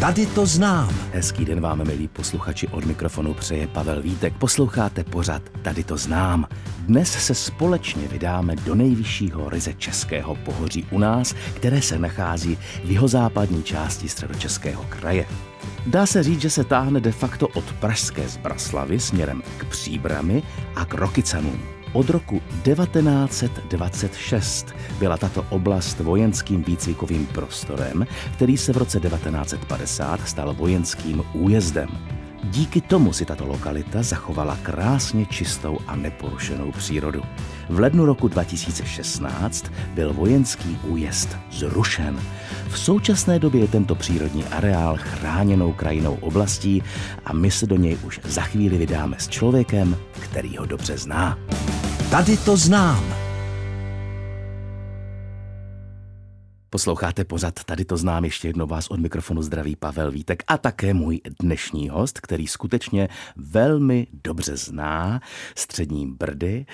Tady 0.00 0.26
to 0.26 0.46
znám. 0.46 0.94
Hezký 1.12 1.44
den 1.44 1.60
vám, 1.60 1.84
milí 1.86 2.08
posluchači, 2.08 2.68
od 2.68 2.84
mikrofonu 2.84 3.34
přeje 3.34 3.66
Pavel 3.66 4.02
Vítek. 4.02 4.34
Posloucháte 4.38 5.04
pořad 5.04 5.42
Tady 5.62 5.84
to 5.84 5.96
znám. 5.96 6.46
Dnes 6.78 7.12
se 7.26 7.34
společně 7.34 8.08
vydáme 8.08 8.56
do 8.56 8.74
nejvyššího 8.74 9.50
ryze 9.50 9.74
českého 9.74 10.34
pohoří 10.34 10.86
u 10.90 10.98
nás, 10.98 11.34
které 11.54 11.82
se 11.82 11.98
nachází 11.98 12.58
v 12.84 12.90
jihozápadní 12.90 13.62
části 13.62 14.08
středočeského 14.08 14.86
kraje. 14.88 15.26
Dá 15.86 16.06
se 16.06 16.22
říct, 16.22 16.40
že 16.40 16.50
se 16.50 16.64
táhne 16.64 17.00
de 17.00 17.12
facto 17.12 17.48
od 17.48 17.72
Pražské 17.72 18.28
Zbraslavy 18.28 19.00
směrem 19.00 19.42
k 19.56 19.64
Příbrami 19.64 20.42
a 20.74 20.84
k 20.84 20.94
Rokycanům. 20.94 21.75
Od 21.96 22.10
roku 22.10 22.42
1926 22.62 24.74
byla 24.98 25.16
tato 25.16 25.46
oblast 25.50 26.00
vojenským 26.00 26.62
výcvikovým 26.62 27.26
prostorem, 27.26 28.06
který 28.34 28.56
se 28.56 28.72
v 28.72 28.76
roce 28.76 29.00
1950 29.00 30.28
stal 30.28 30.54
vojenským 30.54 31.22
újezdem. 31.32 31.88
Díky 32.44 32.80
tomu 32.80 33.12
si 33.12 33.24
tato 33.24 33.46
lokalita 33.46 34.02
zachovala 34.02 34.58
krásně 34.62 35.26
čistou 35.26 35.78
a 35.86 35.96
neporušenou 35.96 36.72
přírodu. 36.72 37.22
V 37.68 37.80
lednu 37.80 38.06
roku 38.06 38.28
2016 38.28 39.72
byl 39.94 40.12
vojenský 40.12 40.78
újezd 40.84 41.36
zrušen. 41.50 42.20
V 42.68 42.78
současné 42.78 43.38
době 43.38 43.60
je 43.60 43.68
tento 43.68 43.94
přírodní 43.94 44.44
areál 44.44 44.96
chráněnou 44.96 45.72
krajinou 45.72 46.18
oblastí 46.20 46.82
a 47.24 47.32
my 47.32 47.50
se 47.50 47.66
do 47.66 47.76
něj 47.76 47.98
už 48.04 48.20
za 48.24 48.42
chvíli 48.42 48.78
vydáme 48.78 49.16
s 49.18 49.28
člověkem, 49.28 49.96
který 50.20 50.56
ho 50.56 50.66
dobře 50.66 50.98
zná. 50.98 51.38
Tady 52.16 52.36
to 52.36 52.56
znám. 52.56 53.14
Posloucháte 56.70 57.24
pořad, 57.24 57.64
tady 57.64 57.84
to 57.84 57.96
znám 57.96 58.24
ještě 58.24 58.48
jednou 58.48 58.66
vás 58.66 58.88
od 58.88 59.00
mikrofonu 59.00 59.42
zdraví 59.42 59.76
Pavel 59.76 60.10
Vítek 60.10 60.42
a 60.46 60.58
také 60.58 60.94
můj 60.94 61.20
dnešní 61.40 61.88
host, 61.88 62.20
který 62.20 62.46
skutečně 62.46 63.08
velmi 63.36 64.06
dobře 64.24 64.56
zná 64.56 65.20
střední 65.56 66.06
Brdy, 66.06 66.66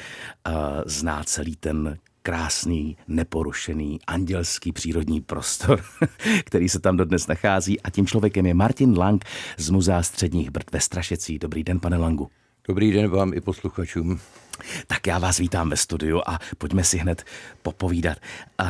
zná 0.86 1.24
celý 1.24 1.56
ten 1.56 1.98
krásný, 2.22 2.96
neporušený, 3.08 3.98
andělský 4.06 4.72
přírodní 4.72 5.20
prostor, 5.20 5.82
který 6.44 6.68
se 6.68 6.80
tam 6.80 6.96
dodnes 6.96 7.26
nachází. 7.26 7.80
A 7.80 7.90
tím 7.90 8.06
člověkem 8.06 8.46
je 8.46 8.54
Martin 8.54 8.98
Lang 8.98 9.24
z 9.58 9.70
Muzea 9.70 10.02
středních 10.02 10.50
Brd 10.50 10.72
ve 10.72 10.80
Strašecí. 10.80 11.38
Dobrý 11.38 11.64
den, 11.64 11.80
pane 11.80 11.96
Langu. 11.96 12.30
Dobrý 12.68 12.92
den 12.92 13.10
vám 13.10 13.34
i 13.34 13.40
posluchačům. 13.40 14.20
Tak 14.86 15.06
já 15.06 15.18
vás 15.18 15.38
vítám 15.38 15.70
ve 15.70 15.76
studiu 15.76 16.22
a 16.26 16.38
pojďme 16.58 16.84
si 16.84 16.98
hned 16.98 17.24
popovídat. 17.62 18.18
Uh, 18.60 18.66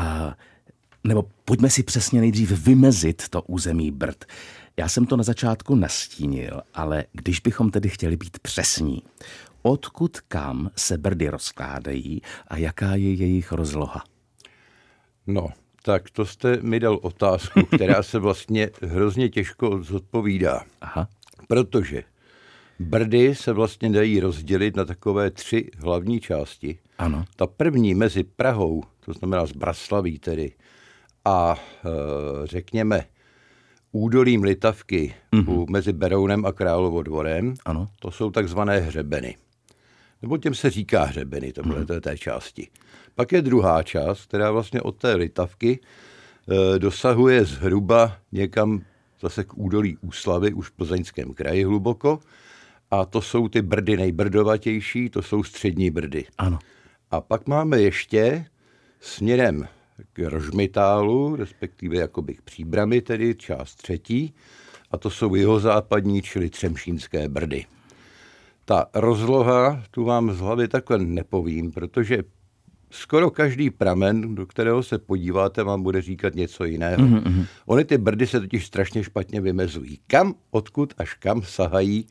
nebo 1.05 1.25
pojďme 1.45 1.71
si 1.71 1.83
přesně 1.83 2.21
nejdřív 2.21 2.51
vymezit 2.51 3.29
to 3.29 3.43
území 3.43 3.91
Brd. 3.91 4.25
Já 4.77 4.89
jsem 4.89 5.07
to 5.07 5.17
na 5.17 5.23
začátku 5.23 5.75
nastínil, 5.75 6.63
ale 6.75 7.05
když 7.13 7.41
bychom 7.41 7.71
tedy 7.71 7.89
chtěli 7.89 8.17
být 8.17 8.39
přesní, 8.39 9.03
odkud 9.63 10.21
kam 10.21 10.71
se 10.77 10.99
Brdy 10.99 11.29
rozkládají 11.29 12.23
a 12.49 12.57
jaká 12.57 12.95
je 12.95 13.15
jejich 13.15 13.53
rozloha? 13.53 14.05
No, 15.27 15.49
tak 15.83 16.11
to 16.11 16.27
jste 16.27 16.57
mi 16.63 16.81
dal 16.81 16.99
otázku, 17.03 17.63
která 17.63 18.03
se 18.03 18.19
vlastně 18.19 18.71
hrozně 18.83 19.29
těžko 19.29 19.83
zodpovídá. 19.83 20.65
Aha. 20.81 21.09
Protože 21.49 22.03
Brdy 22.83 23.35
se 23.35 23.53
vlastně 23.53 23.91
dají 23.91 24.21
rozdělit 24.21 24.77
na 24.77 24.85
takové 24.85 25.31
tři 25.31 25.71
hlavní 25.79 26.21
části. 26.21 26.79
Ano. 26.99 27.25
Ta 27.37 27.47
první 27.47 27.95
mezi 27.95 28.25
Prahou, 28.25 28.83
to 29.05 29.13
znamená 29.13 29.47
z 29.47 29.53
Braslaví 29.53 30.19
tedy, 30.19 30.53
a 31.25 31.57
e, 31.57 31.89
řekněme 32.47 33.05
údolím 33.93 34.43
Litavky 34.43 35.15
mm-hmm. 35.33 35.71
mezi 35.71 35.93
Berounem 35.93 36.47
a 36.47 36.53
Královodvorem, 36.53 37.55
ano. 37.65 37.89
to 38.01 38.11
jsou 38.11 38.31
takzvané 38.31 38.79
hřebeny. 38.79 39.37
Nebo 40.23 40.37
těm 40.37 40.55
se 40.55 40.71
říká 40.71 41.05
hřebeny, 41.05 41.53
to 41.53 41.63
mm-hmm. 41.63 42.01
té 42.01 42.19
části. 42.19 42.69
Pak 43.15 43.33
je 43.33 43.43
druhá 43.43 43.83
část, 43.83 44.27
která 44.27 44.51
vlastně 44.51 44.81
od 44.81 44.97
té 44.97 45.15
Litavky 45.15 45.81
e, 45.81 46.79
dosahuje 46.79 47.45
zhruba 47.45 48.17
někam 48.33 48.83
zase 49.21 49.45
k 49.45 49.59
údolí 49.59 49.97
Úslavy, 49.97 50.53
už 50.53 50.69
v 50.69 50.73
Plzeňském 50.73 51.35
kraji 51.35 51.65
hluboko, 51.65 52.21
a 52.93 53.05
to 53.05 53.23
jsou 53.23 53.49
ty 53.49 53.63
brdy 53.63 53.97
nejbrdovatější, 53.97 55.11
to 55.11 55.23
jsou 55.23 55.43
střední 55.43 55.91
brdy. 55.91 56.25
Ano. 56.39 56.59
A 57.11 57.21
pak 57.21 57.47
máme 57.47 57.81
ještě 57.81 58.45
směrem 59.01 59.69
k 60.13 60.19
Rožmitálu, 60.19 61.37
respektive 61.37 61.97
jakoby 61.97 62.35
k 62.35 62.43
Příbrami, 62.43 63.01
tedy 63.01 63.35
část 63.35 63.75
třetí, 63.75 64.35
a 64.91 64.97
to 64.97 65.11
jsou 65.11 65.35
jeho 65.35 65.61
západní, 65.61 66.23
čili 66.23 66.51
Třemšínské 66.51 67.29
brdy. 67.29 67.65
Ta 68.65 68.87
rozloha, 68.95 69.83
tu 69.91 70.05
vám 70.05 70.33
z 70.33 70.39
hlavy 70.39 70.69
takhle 70.69 70.99
nepovím, 70.99 71.73
protože 71.73 72.23
skoro 72.91 73.31
každý 73.31 73.71
pramen, 73.71 74.35
do 74.35 74.47
kterého 74.47 74.83
se 74.83 74.99
podíváte, 74.99 75.63
vám 75.63 75.83
bude 75.83 76.03
říkat 76.03 76.35
něco 76.35 76.65
jiného. 76.65 77.03
Mm-hmm. 77.03 77.47
Ony 77.67 77.85
ty 77.85 77.99
brdy 77.99 78.27
se 78.27 78.41
totiž 78.41 78.67
strašně 78.67 79.05
špatně 79.05 79.41
vymezují. 79.41 79.99
Kam, 80.07 80.35
odkud 80.51 80.95
až 80.99 81.15
kam 81.15 81.43
sahají, 81.43 82.07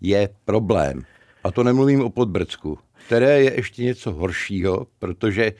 je 0.00 0.28
problém. 0.44 1.02
A 1.44 1.50
to 1.50 1.64
nemluvím 1.64 2.00
o 2.00 2.10
Podbrdsku, 2.10 2.78
které 3.06 3.42
je 3.42 3.54
ještě 3.54 3.82
něco 3.82 4.12
horšího, 4.12 4.86
protože 4.98 5.52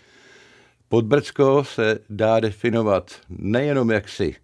Podbrdsko 0.88 1.64
se 1.64 1.98
dá 2.10 2.40
definovat 2.40 3.10
nejenom 3.28 3.90
jaksi 3.90 4.34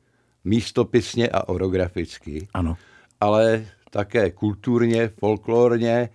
místopisně 0.44 1.28
a 1.28 1.48
orograficky, 1.48 2.48
ano. 2.54 2.76
ale 3.20 3.66
také 3.90 4.30
kulturně, 4.30 5.08
folklorně, 5.08 5.92
e, 5.92 6.08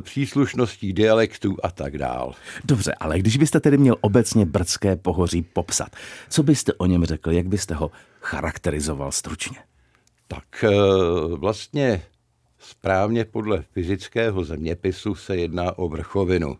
příslušností 0.00 0.92
dialektů 0.92 1.56
a 1.62 1.70
tak 1.70 1.98
dál. 1.98 2.34
Dobře, 2.64 2.94
ale 2.94 3.18
když 3.18 3.36
byste 3.36 3.60
tedy 3.60 3.78
měl 3.78 3.96
obecně 4.00 4.46
brdské 4.46 4.96
pohoří 4.96 5.42
popsat, 5.42 5.96
co 6.28 6.42
byste 6.42 6.72
o 6.72 6.86
něm 6.86 7.04
řekl, 7.04 7.30
jak 7.30 7.46
byste 7.46 7.74
ho 7.74 7.90
charakterizoval 8.20 9.12
stručně? 9.12 9.58
Tak 10.28 10.64
e, 10.64 10.70
vlastně 11.36 12.02
správně 12.64 13.24
podle 13.24 13.62
fyzického 13.62 14.44
zeměpisu 14.44 15.14
se 15.14 15.36
jedná 15.36 15.78
o 15.78 15.88
vrchovinu. 15.88 16.58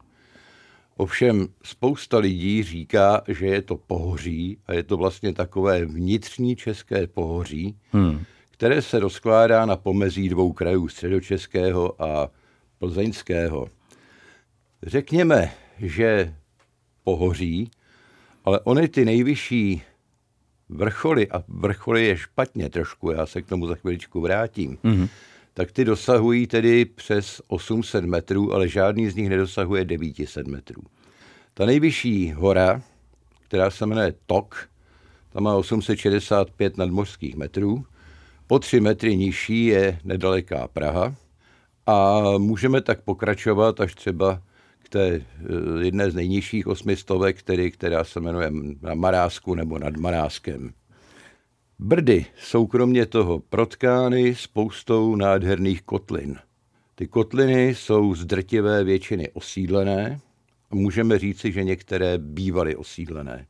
Ovšem 0.97 1.49
spousta 1.63 2.19
lidí 2.19 2.63
říká, 2.63 3.23
že 3.29 3.47
je 3.47 3.63
to 3.63 3.77
pohoří 3.77 4.59
a 4.67 4.73
je 4.73 4.83
to 4.83 4.97
vlastně 4.97 5.33
takové 5.33 5.85
vnitřní 5.85 6.57
české 6.57 7.07
pohoří, 7.07 7.77
hmm. 7.93 8.25
které 8.51 8.83
se 8.83 8.99
rozkládá 8.99 9.67
na 9.67 9.77
pomezí 9.77 10.29
dvou 10.29 10.53
krajů, 10.53 10.89
středočeského 10.89 12.03
a 12.03 12.31
plzeňského. 12.79 13.69
Řekněme, 14.83 15.53
že 15.79 16.35
pohoří, 17.05 17.71
ale 18.45 18.61
ony 18.61 18.89
ty 18.89 19.05
nejvyšší 19.05 19.83
vrcholy, 20.69 21.29
a 21.29 21.45
vrcholy 21.49 22.07
je 22.07 22.17
špatně 22.17 22.69
trošku, 22.69 23.11
já 23.11 23.27
se 23.27 23.43
k 23.43 23.47
tomu 23.47 23.67
za 23.67 23.75
chviličku 23.75 24.21
vrátím, 24.21 24.79
hmm 24.85 25.09
tak 25.55 25.73
ty 25.73 25.85
dosahují 25.85 26.47
tedy 26.47 26.85
přes 26.85 27.43
800 27.49 28.05
metrů, 28.05 28.55
ale 28.55 28.69
žádný 28.69 29.11
z 29.11 29.17
nich 29.17 29.29
nedosahuje 29.29 29.85
900 29.85 30.47
metrů. 30.47 30.83
Ta 31.55 31.67
nejvyšší 31.67 32.33
hora, 32.33 32.83
která 33.41 33.71
se 33.71 33.87
jmenuje 33.87 34.15
Tok, 34.27 34.69
ta 35.33 35.41
má 35.41 35.57
865 35.57 36.77
nadmořských 36.77 37.37
metrů. 37.37 37.85
Po 38.47 38.59
3 38.59 38.81
metry 38.81 39.17
nižší 39.17 39.67
je 39.67 39.99
nedaleká 40.05 40.69
Praha 40.69 41.15
a 41.87 42.23
můžeme 42.39 42.81
tak 42.81 43.01
pokračovat 43.01 43.81
až 43.81 43.95
třeba 43.95 44.43
k 44.83 44.89
té 44.89 45.07
eh, 45.09 45.23
jedné 45.85 46.11
z 46.11 46.15
nejnižších 46.15 46.67
osmistovek, 46.67 47.39
který, 47.39 47.71
která 47.71 48.05
se 48.05 48.21
jmenuje 48.21 48.53
na 48.83 48.95
Marásku 48.95 49.55
nebo 49.55 49.79
nad 49.79 49.97
Maráskem. 49.97 50.73
Brdy 51.79 52.27
jsou 52.37 52.67
kromě 52.67 53.07
toho 53.07 53.39
protkány 53.39 54.35
spoustou 54.35 55.17
nádherných 55.17 55.83
kotlin. 55.83 56.37
Ty 56.95 57.07
kotliny 57.07 57.69
jsou 57.69 58.15
z 58.15 58.25
drtivé 58.25 58.85
většiny 58.85 59.31
osídlené 59.31 60.21
a 60.71 60.75
můžeme 60.75 61.19
říci, 61.19 61.53
že 61.53 61.65
některé 61.65 62.19
bývaly 62.19 62.77
osídlené. 62.77 63.47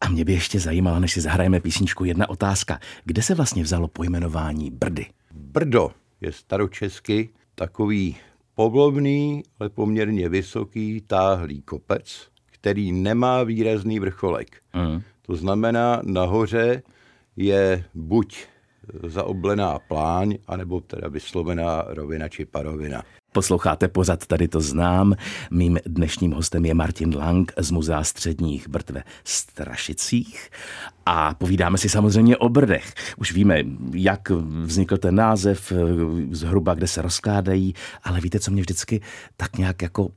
A 0.00 0.08
mě 0.08 0.24
by 0.24 0.32
ještě 0.32 0.60
zajímala, 0.60 0.98
než 0.98 1.12
si 1.12 1.20
zahrajeme 1.20 1.60
písničku, 1.60 2.04
jedna 2.04 2.28
otázka. 2.28 2.80
Kde 3.04 3.22
se 3.22 3.34
vlastně 3.34 3.62
vzalo 3.62 3.88
pojmenování 3.88 4.70
Brdy? 4.70 5.06
Brdo 5.32 5.90
je 6.20 6.32
staročesky 6.32 7.28
takový 7.54 8.16
povlovný, 8.54 9.42
ale 9.60 9.68
poměrně 9.68 10.28
vysoký, 10.28 11.00
táhlý 11.06 11.62
kopec, 11.62 12.28
který 12.46 12.92
nemá 12.92 13.42
výrazný 13.42 13.98
vrcholek. 13.98 14.56
Mm. 14.74 15.02
To 15.22 15.36
znamená, 15.36 16.00
nahoře 16.04 16.82
je 17.36 17.84
buď 17.94 18.46
zaoblená 19.06 19.78
pláň, 19.78 20.38
anebo 20.46 20.80
teda 20.80 21.08
vyslovená 21.08 21.84
rovina 21.86 22.28
či 22.28 22.44
parovina. 22.44 23.02
Posloucháte 23.32 23.88
pořad, 23.88 24.26
tady 24.26 24.48
to 24.48 24.60
znám. 24.60 25.14
Mým 25.50 25.78
dnešním 25.86 26.32
hostem 26.32 26.64
je 26.64 26.74
Martin 26.74 27.16
Lang 27.16 27.52
z 27.56 27.70
Muzea 27.70 28.04
středních 28.04 28.68
Brtve 28.68 29.02
Strašicích 29.24 30.50
a 31.06 31.34
povídáme 31.34 31.78
si 31.78 31.88
samozřejmě 31.88 32.36
o 32.36 32.48
Brdech. 32.48 32.94
Už 33.16 33.32
víme, 33.32 33.62
jak 33.94 34.30
vznikl 34.64 34.96
ten 34.96 35.14
název, 35.14 35.72
zhruba 36.30 36.74
kde 36.74 36.86
se 36.86 37.02
rozkládají, 37.02 37.74
ale 38.02 38.20
víte, 38.20 38.40
co 38.40 38.50
mě 38.50 38.60
vždycky 38.60 39.00
tak 39.36 39.58
nějak 39.58 39.82
jako 39.82 40.04
uh, 40.04 40.10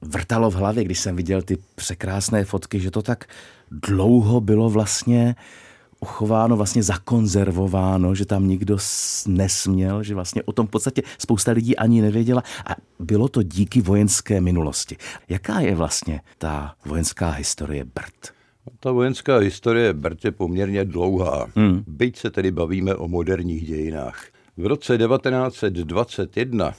vrtalo 0.00 0.50
v 0.50 0.54
hlavě, 0.54 0.84
když 0.84 0.98
jsem 0.98 1.16
viděl 1.16 1.42
ty 1.42 1.58
překrásné 1.74 2.44
fotky, 2.44 2.80
že 2.80 2.90
to 2.90 3.02
tak 3.02 3.24
dlouho 3.70 4.40
bylo 4.40 4.70
vlastně 4.70 5.34
uh, 5.38 5.69
uchováno, 6.00 6.56
vlastně 6.56 6.82
zakonzervováno, 6.82 8.14
že 8.14 8.24
tam 8.24 8.48
nikdo 8.48 8.78
nesměl, 9.26 10.02
že 10.02 10.14
vlastně 10.14 10.42
o 10.42 10.52
tom 10.52 10.66
v 10.66 10.70
podstatě 10.70 11.02
spousta 11.18 11.52
lidí 11.52 11.76
ani 11.76 12.02
nevěděla 12.02 12.42
a 12.66 12.76
bylo 12.98 13.28
to 13.28 13.42
díky 13.42 13.80
vojenské 13.80 14.40
minulosti. 14.40 14.96
Jaká 15.28 15.60
je 15.60 15.74
vlastně 15.74 16.20
ta 16.38 16.74
vojenská 16.86 17.30
historie 17.30 17.84
Brd? 17.84 18.32
Ta 18.80 18.92
vojenská 18.92 19.38
historie 19.38 19.92
Brd 19.92 20.24
je 20.24 20.32
poměrně 20.32 20.84
dlouhá, 20.84 21.46
hmm. 21.56 21.84
byť 21.86 22.18
se 22.18 22.30
tedy 22.30 22.50
bavíme 22.50 22.94
o 22.94 23.08
moderních 23.08 23.66
dějinách. 23.66 24.24
V 24.56 24.66
roce 24.66 24.98
1921 24.98 26.74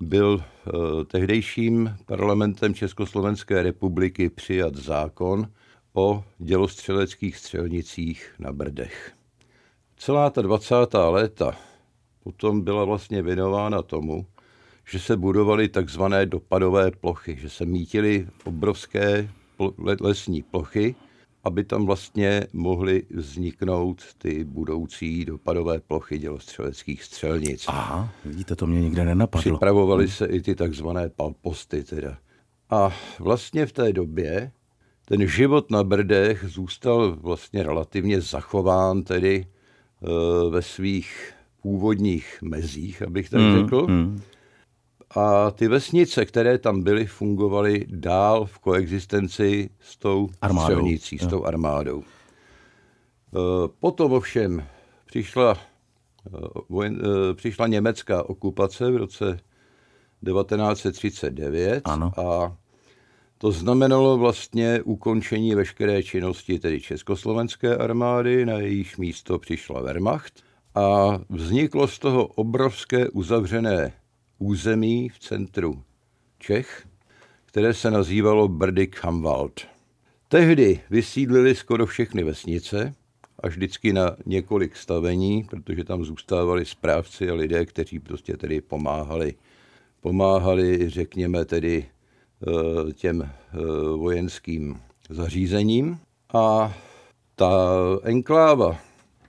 byl 0.00 0.34
uh, 0.34 1.04
tehdejším 1.04 1.96
parlamentem 2.06 2.74
Československé 2.74 3.62
republiky 3.62 4.30
přijat 4.30 4.76
zákon, 4.76 5.46
o 5.94 6.24
dělostřeleckých 6.38 7.36
střelnicích 7.36 8.34
na 8.38 8.52
Brdech. 8.52 9.12
Celá 9.96 10.30
ta 10.30 10.42
20. 10.42 10.74
léta 11.08 11.56
potom 12.24 12.60
byla 12.60 12.84
vlastně 12.84 13.22
věnována 13.22 13.82
tomu, 13.82 14.26
že 14.90 14.98
se 15.00 15.16
budovaly 15.16 15.68
takzvané 15.68 16.26
dopadové 16.26 16.90
plochy, 16.90 17.36
že 17.40 17.50
se 17.50 17.66
mítily 17.66 18.26
obrovské 18.44 19.28
lesní 20.00 20.42
plochy, 20.42 20.94
aby 21.44 21.64
tam 21.64 21.86
vlastně 21.86 22.46
mohly 22.52 23.02
vzniknout 23.10 24.02
ty 24.18 24.44
budoucí 24.44 25.24
dopadové 25.24 25.80
plochy 25.80 26.18
dělostřeleckých 26.18 27.04
střelnic. 27.04 27.64
Aha, 27.68 28.12
vidíte, 28.24 28.56
to 28.56 28.66
mě 28.66 28.80
nikde 28.80 29.04
nenapadlo. 29.04 29.40
Připravovaly 29.40 30.08
se 30.08 30.26
i 30.26 30.40
ty 30.40 30.54
takzvané 30.54 31.08
palposty 31.08 31.84
teda. 31.84 32.18
A 32.70 32.92
vlastně 33.18 33.66
v 33.66 33.72
té 33.72 33.92
době 33.92 34.52
ten 35.04 35.26
život 35.28 35.70
na 35.70 35.84
Brdech 35.84 36.44
zůstal 36.48 37.16
vlastně 37.16 37.62
relativně 37.62 38.20
zachován 38.20 39.02
tedy 39.02 39.46
e, 39.46 40.50
ve 40.50 40.62
svých 40.62 41.32
původních 41.62 42.38
mezích, 42.42 43.02
abych 43.02 43.30
tak 43.30 43.40
mm, 43.40 43.60
řekl. 43.60 43.86
Mm. 43.86 44.22
A 45.16 45.50
ty 45.50 45.68
vesnice, 45.68 46.24
které 46.24 46.58
tam 46.58 46.82
byly, 46.82 47.06
fungovaly 47.06 47.86
dál 47.90 48.44
v 48.46 48.58
koexistenci 48.58 49.70
s 49.80 49.96
tou 49.96 50.28
armádou. 50.42 50.64
střelnicí, 50.64 51.18
s 51.18 51.26
tou 51.26 51.44
armádou. 51.44 52.02
E, 52.02 52.04
potom 53.80 54.12
ovšem 54.12 54.66
přišla, 55.06 55.52
e, 55.54 55.58
vojen, 56.68 57.02
přišla 57.34 57.66
německá 57.66 58.28
okupace 58.28 58.90
v 58.90 58.96
roce 58.96 59.40
1939 60.24 61.82
ano. 61.84 62.12
a 62.16 62.56
to 63.38 63.52
znamenalo 63.52 64.18
vlastně 64.18 64.82
ukončení 64.82 65.54
veškeré 65.54 66.02
činnosti 66.02 66.58
tedy 66.58 66.80
Československé 66.80 67.76
armády, 67.76 68.46
na 68.46 68.52
jejíž 68.52 68.96
místo 68.96 69.38
přišla 69.38 69.80
Wehrmacht 69.80 70.42
a 70.74 71.18
vzniklo 71.28 71.88
z 71.88 71.98
toho 71.98 72.26
obrovské 72.26 73.08
uzavřené 73.08 73.92
území 74.38 75.08
v 75.08 75.18
centru 75.18 75.82
Čech, 76.38 76.86
které 77.44 77.74
se 77.74 77.90
nazývalo 77.90 78.48
Brdyk-Hamwald. 78.48 79.66
Tehdy 80.28 80.80
vysídlili 80.90 81.54
skoro 81.54 81.86
všechny 81.86 82.24
vesnice, 82.24 82.94
až 83.42 83.56
vždycky 83.56 83.92
na 83.92 84.16
několik 84.26 84.76
stavení, 84.76 85.44
protože 85.44 85.84
tam 85.84 86.04
zůstávali 86.04 86.64
správci 86.64 87.30
a 87.30 87.34
lidé, 87.34 87.66
kteří 87.66 87.98
prostě 87.98 88.36
tedy 88.36 88.60
pomáhali, 88.60 89.34
pomáhali, 90.00 90.90
řekněme 90.90 91.44
tedy, 91.44 91.86
těm 92.94 93.22
eh, 93.22 93.56
vojenským 93.96 94.80
zařízením. 95.10 95.98
A 96.34 96.74
ta 97.34 97.50
enkláva 98.02 98.76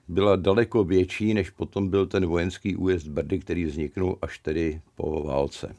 byla 0.08 0.36
daleko 0.36 0.84
větší, 0.84 1.34
než 1.34 1.50
potom 1.50 1.88
byl 1.88 2.06
ten 2.06 2.26
vojenský 2.26 2.76
újezd 2.76 3.08
Brdy, 3.08 3.38
který 3.38 3.64
vzniknul 3.64 4.18
až 4.22 4.38
tedy 4.38 4.80
po 4.94 5.22
válce. 5.22 5.74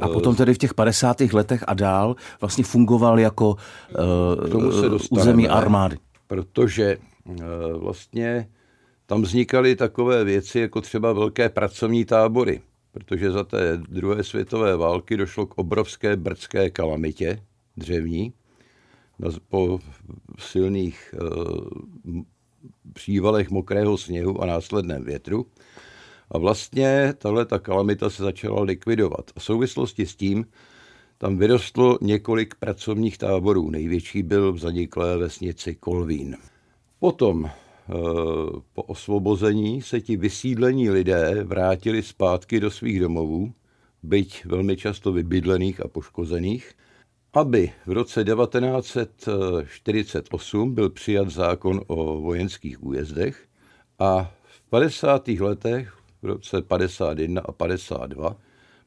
A 0.00 0.08
potom 0.08 0.36
tedy 0.36 0.54
v 0.54 0.58
těch 0.58 0.74
50. 0.74 1.20
letech 1.20 1.64
a 1.66 1.74
dál 1.74 2.16
vlastně 2.40 2.64
fungoval 2.64 3.20
jako 3.20 3.56
uh, 4.50 5.00
území 5.10 5.48
armády. 5.48 5.96
Protože 6.26 6.96
uh, 7.24 7.34
vlastně 7.78 8.48
tam 9.06 9.22
vznikaly 9.22 9.76
takové 9.76 10.24
věci, 10.24 10.60
jako 10.60 10.80
třeba 10.80 11.12
velké 11.12 11.48
pracovní 11.48 12.04
tábory 12.04 12.60
protože 12.96 13.30
za 13.30 13.44
té 13.44 13.76
druhé 13.76 14.24
světové 14.24 14.76
války 14.76 15.16
došlo 15.16 15.46
k 15.46 15.58
obrovské 15.58 16.16
brdské 16.16 16.70
kalamitě 16.70 17.42
dřevní 17.76 18.32
po 19.48 19.78
silných 20.38 21.14
uh, 21.22 22.22
přívalech 22.92 23.50
mokrého 23.50 23.98
sněhu 23.98 24.42
a 24.42 24.46
následném 24.46 25.04
větru. 25.04 25.46
A 26.30 26.38
vlastně 26.38 27.14
tahle 27.18 27.44
ta 27.46 27.58
kalamita 27.58 28.10
se 28.10 28.22
začala 28.22 28.62
likvidovat. 28.62 29.30
A 29.36 29.40
v 29.40 29.44
souvislosti 29.44 30.06
s 30.06 30.16
tím 30.16 30.46
tam 31.18 31.38
vyrostlo 31.38 31.98
několik 32.00 32.54
pracovních 32.54 33.18
táborů. 33.18 33.70
Největší 33.70 34.22
byl 34.22 34.52
v 34.52 34.58
zaniklé 34.58 35.16
vesnici 35.18 35.74
Kolvín. 35.74 36.36
Potom 36.98 37.50
Eh, 37.50 37.65
po 38.72 38.82
osvobození 38.82 39.82
se 39.82 40.00
ti 40.00 40.16
vysídlení 40.16 40.90
lidé 40.90 41.44
vrátili 41.44 42.02
zpátky 42.02 42.60
do 42.60 42.70
svých 42.70 43.00
domovů, 43.00 43.52
byť 44.02 44.44
velmi 44.44 44.76
často 44.76 45.12
vybydlených 45.12 45.80
a 45.80 45.88
poškozených, 45.88 46.72
aby 47.32 47.72
v 47.86 47.92
roce 47.92 48.24
1948 48.24 50.74
byl 50.74 50.90
přijat 50.90 51.30
zákon 51.30 51.80
o 51.86 52.20
vojenských 52.20 52.84
újezdech 52.84 53.46
a 53.98 54.32
v 54.44 54.62
50. 54.70 55.28
letech, 55.28 55.96
v 56.22 56.26
roce 56.26 56.62
51 56.62 57.42
a 57.44 57.52
52, 57.52 58.36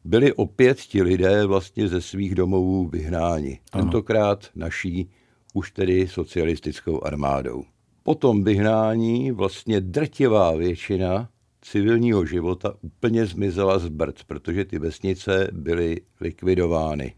byli 0.04 0.34
opět 0.34 0.80
ti 0.80 1.01
lidé 1.01 1.46
vlastně 1.46 1.88
ze 1.88 2.01
svých 2.01 2.36
domovů 2.36 2.88
vyhnáni. 2.88 3.60
Tentokrát 3.72 4.50
naší 4.56 5.10
už 5.54 5.72
tedy 5.72 6.07
socialistickou 6.07 7.04
armádou. 7.04 7.63
Po 8.10 8.16
tom 8.16 8.44
vyhnání 8.44 9.32
vlastně 9.32 9.82
drtivá 9.82 10.56
většina 10.56 11.30
civilního 11.62 12.26
života 12.26 12.74
úplně 12.82 13.25
zmizela 13.25 13.80
z 13.80 13.88
Brd, 13.88 14.24
protože 14.28 14.66
ty 14.66 14.80
vesnice 14.80 15.50
byly 15.51 16.01
likvidovány. 16.22 17.13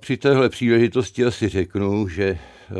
Při 0.00 0.16
téhle 0.16 0.48
příležitosti 0.48 1.24
asi 1.24 1.48
řeknu, 1.48 2.08
že 2.08 2.24
eh, 2.24 2.74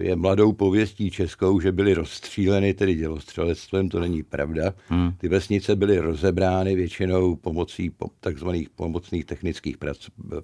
je 0.00 0.16
mladou 0.16 0.52
pověstí 0.52 1.10
českou, 1.10 1.60
že 1.60 1.72
byly 1.72 1.94
rozstříleny 1.94 2.74
tedy 2.74 2.94
dělostřelectvem, 2.94 3.88
to 3.88 4.00
není 4.00 4.22
pravda. 4.22 4.74
Hmm. 4.88 5.12
Ty 5.18 5.28
vesnice 5.28 5.76
byly 5.76 5.98
rozebrány 5.98 6.74
většinou 6.74 7.36
pomocí 7.36 7.92
takzvaných 8.20 8.70
pomocných 8.70 9.24
technických 9.24 9.76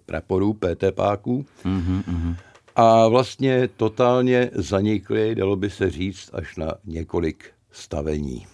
praporů, 0.07 0.54
PTPáků. 0.54 1.47
Hmm, 1.64 2.02
hmm 2.07 2.37
a 2.80 3.08
vlastně 3.08 3.68
totálně 3.76 4.50
zanikly, 4.54 5.34
dalo 5.34 5.56
by 5.56 5.70
se 5.70 5.90
říct, 5.90 6.30
až 6.32 6.56
na 6.56 6.75
několik 6.84 7.44
stavení. 7.72 8.46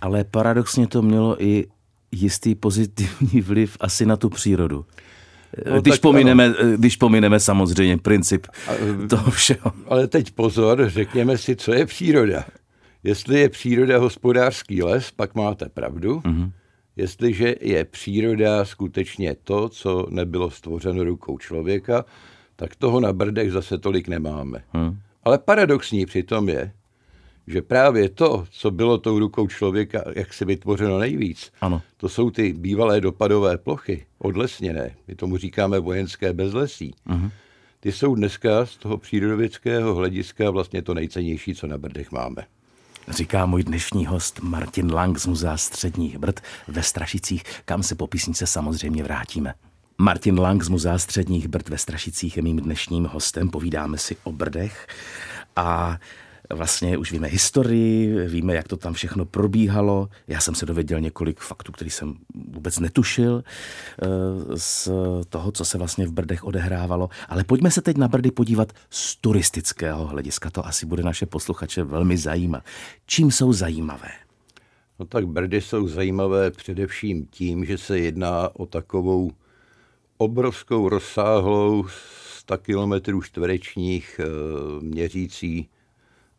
Ale 0.00 0.24
paradoxně 0.24 0.86
to 0.86 1.02
mělo 1.02 1.42
i 1.42 1.66
jistý 2.12 2.54
pozitivní 2.54 3.40
vliv 3.40 3.76
asi 3.80 4.06
na 4.06 4.16
tu 4.16 4.28
přírodu. 4.28 4.84
No, 5.70 5.80
když, 5.80 5.98
pomineme, 5.98 6.54
když 6.76 6.96
pomineme 6.96 7.40
samozřejmě 7.40 7.98
princip 7.98 8.46
toho 9.10 9.30
všeho. 9.30 9.72
Ale 9.86 10.06
teď 10.06 10.30
pozor, 10.30 10.88
řekněme 10.88 11.38
si, 11.38 11.56
co 11.56 11.72
je 11.72 11.86
příroda. 11.86 12.44
Jestli 13.04 13.40
je 13.40 13.48
příroda 13.48 13.98
hospodářský 13.98 14.82
les, 14.82 15.10
pak 15.10 15.34
máte 15.34 15.68
pravdu. 15.68 16.18
Mm-hmm. 16.18 16.50
Jestliže 16.96 17.54
je 17.60 17.84
příroda 17.84 18.64
skutečně 18.64 19.36
to, 19.44 19.68
co 19.68 20.06
nebylo 20.10 20.50
stvořeno 20.50 21.04
rukou 21.04 21.38
člověka, 21.38 22.04
tak 22.60 22.76
toho 22.76 23.00
na 23.00 23.12
Brdech 23.12 23.52
zase 23.52 23.78
tolik 23.78 24.08
nemáme. 24.08 24.62
Hmm. 24.72 24.98
Ale 25.24 25.38
paradoxní 25.38 26.06
přitom 26.06 26.48
je, 26.48 26.72
že 27.46 27.62
právě 27.62 28.08
to, 28.08 28.44
co 28.50 28.70
bylo 28.70 28.98
tou 28.98 29.18
rukou 29.18 29.48
člověka, 29.48 30.04
jak 30.14 30.34
se 30.34 30.44
vytvořeno 30.44 30.98
nejvíc, 30.98 31.52
ano. 31.60 31.82
to 31.96 32.08
jsou 32.08 32.30
ty 32.30 32.52
bývalé 32.52 33.00
dopadové 33.00 33.58
plochy, 33.58 34.06
odlesněné, 34.18 34.96
my 35.08 35.14
tomu 35.14 35.36
říkáme 35.36 35.78
vojenské 35.78 36.32
bezlesí. 36.32 36.94
Hmm. 37.06 37.30
Ty 37.80 37.92
jsou 37.92 38.14
dneska 38.14 38.66
z 38.66 38.76
toho 38.76 38.98
přírodovědského 38.98 39.94
hlediska 39.94 40.50
vlastně 40.50 40.82
to 40.82 40.94
nejcennější, 40.94 41.54
co 41.54 41.66
na 41.66 41.78
Brdech 41.78 42.12
máme. 42.12 42.46
Říká 43.08 43.46
můj 43.46 43.64
dnešní 43.64 44.06
host 44.06 44.40
Martin 44.40 44.92
Lang 44.92 45.18
z 45.18 45.26
Muzea 45.26 45.56
středních 45.56 46.18
Brd 46.18 46.40
ve 46.68 46.82
Strašicích, 46.82 47.42
kam 47.64 47.82
se 47.82 47.94
po 47.94 48.06
písnice 48.06 48.46
samozřejmě 48.46 49.02
vrátíme. 49.02 49.54
Martin 50.00 50.40
Lang 50.40 50.62
z 50.62 50.68
Muzea 50.68 50.98
středních 50.98 51.48
Brd 51.48 51.68
ve 51.68 51.78
Strašicích 51.78 52.36
je 52.36 52.42
mým 52.42 52.56
dnešním 52.56 53.04
hostem. 53.04 53.50
Povídáme 53.50 53.98
si 53.98 54.16
o 54.24 54.32
Brdech 54.32 54.86
a 55.56 55.98
vlastně 56.50 56.98
už 56.98 57.12
víme 57.12 57.28
historii, 57.28 58.26
víme, 58.28 58.54
jak 58.54 58.68
to 58.68 58.76
tam 58.76 58.92
všechno 58.94 59.24
probíhalo. 59.24 60.08
Já 60.28 60.40
jsem 60.40 60.54
se 60.54 60.66
dověděl 60.66 61.00
několik 61.00 61.40
faktů, 61.40 61.72
který 61.72 61.90
jsem 61.90 62.14
vůbec 62.34 62.78
netušil 62.78 63.44
eh, 63.44 64.06
z 64.56 64.88
toho, 65.28 65.52
co 65.52 65.64
se 65.64 65.78
vlastně 65.78 66.06
v 66.06 66.12
Brdech 66.12 66.44
odehrávalo. 66.44 67.08
Ale 67.28 67.44
pojďme 67.44 67.70
se 67.70 67.82
teď 67.82 67.96
na 67.96 68.08
Brdy 68.08 68.30
podívat 68.30 68.72
z 68.90 69.16
turistického 69.16 70.06
hlediska. 70.06 70.50
To 70.50 70.66
asi 70.66 70.86
bude 70.86 71.02
naše 71.02 71.26
posluchače 71.26 71.84
velmi 71.84 72.16
zajímat. 72.16 72.64
Čím 73.06 73.30
jsou 73.30 73.52
zajímavé? 73.52 74.10
No 74.98 75.06
tak 75.06 75.26
Brdy 75.26 75.60
jsou 75.60 75.88
zajímavé 75.88 76.50
především 76.50 77.26
tím, 77.26 77.64
že 77.64 77.78
se 77.78 77.98
jedná 77.98 78.50
o 78.56 78.66
takovou 78.66 79.32
obrovskou 80.18 80.88
rozsáhlou 80.88 81.86
100 82.38 82.58
kilometrů 82.58 83.22
čtverečních 83.22 84.20
eh, 84.22 84.26
měřící 84.80 85.68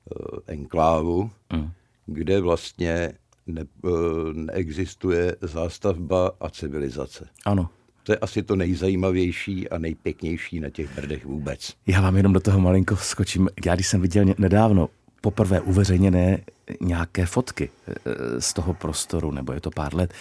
Eh, 0.10 0.54
enklávu, 0.54 1.32
mm. 1.54 1.72
kde 2.06 2.42
vlastně 2.42 3.12
ne, 3.48 3.66
eh, 3.86 3.90
neexistuje 4.34 5.36
zástavba 5.42 6.32
a 6.40 6.50
civilizace. 6.50 7.28
Ano. 7.46 7.70
To 8.04 8.12
je 8.12 8.18
asi 8.18 8.44
to 8.44 8.56
nejzajímavější 8.56 9.70
a 9.70 9.78
nejpěknější 9.78 10.60
na 10.60 10.70
těch 10.70 10.96
brdech 10.96 11.26
vůbec. 11.26 11.74
Já 11.88 12.02
vám 12.02 12.18
jenom 12.18 12.34
do 12.34 12.40
toho 12.40 12.60
malinko 12.60 12.96
skočím. 12.96 13.50
Já 13.66 13.76
když 13.76 13.88
jsem 13.88 14.02
viděl 14.02 14.26
nedávno 14.38 14.90
poprvé 15.22 15.62
uveřejněné 15.62 16.40
nějaké 16.82 17.26
fotky 17.26 17.70
eh, 17.88 18.42
z 18.42 18.54
toho 18.54 18.74
prostoru, 18.74 19.32
nebo 19.32 19.54
je 19.54 19.62
to 19.62 19.72
pár 19.72 19.96
let, 19.96 20.14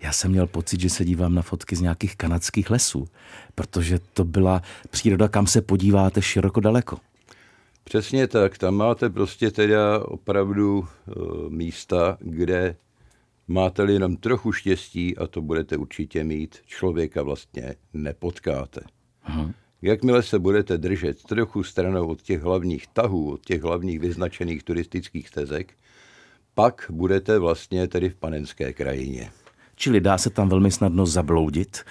já 0.00 0.12
jsem 0.12 0.30
měl 0.30 0.46
pocit, 0.46 0.80
že 0.80 0.90
se 0.90 1.04
dívám 1.04 1.34
na 1.34 1.42
fotky 1.42 1.76
z 1.76 1.80
nějakých 1.80 2.16
kanadských 2.16 2.70
lesů, 2.70 3.08
protože 3.54 3.98
to 4.12 4.24
byla 4.24 4.62
příroda, 4.90 5.28
kam 5.28 5.46
se 5.46 5.62
podíváte 5.62 6.22
široko 6.22 6.60
daleko. 6.60 6.98
Přesně 7.84 8.26
tak, 8.26 8.58
tam 8.58 8.74
máte 8.74 9.10
prostě 9.10 9.50
teda 9.50 10.04
opravdu 10.04 10.78
uh, 10.78 11.50
místa, 11.50 12.18
kde 12.20 12.76
máte-li 13.48 13.92
jenom 13.92 14.16
trochu 14.16 14.52
štěstí, 14.52 15.16
a 15.16 15.26
to 15.26 15.42
budete 15.42 15.76
určitě 15.76 16.24
mít, 16.24 16.56
člověka 16.66 17.22
vlastně 17.22 17.74
nepotkáte. 17.94 18.80
Aha. 19.22 19.50
Jakmile 19.82 20.22
se 20.22 20.38
budete 20.38 20.78
držet 20.78 21.22
trochu 21.22 21.62
stranou 21.62 22.06
od 22.06 22.22
těch 22.22 22.42
hlavních 22.42 22.86
tahů, 22.86 23.32
od 23.32 23.46
těch 23.46 23.62
hlavních 23.62 24.00
vyznačených 24.00 24.62
turistických 24.62 25.28
stezek, 25.28 25.74
pak 26.54 26.86
budete 26.90 27.38
vlastně 27.38 27.88
tedy 27.88 28.10
v 28.10 28.14
panenské 28.14 28.72
krajině. 28.72 29.30
Čili 29.74 30.00
dá 30.00 30.18
se 30.18 30.30
tam 30.30 30.48
velmi 30.48 30.70
snadno 30.70 31.06
zabloudit, 31.06 31.84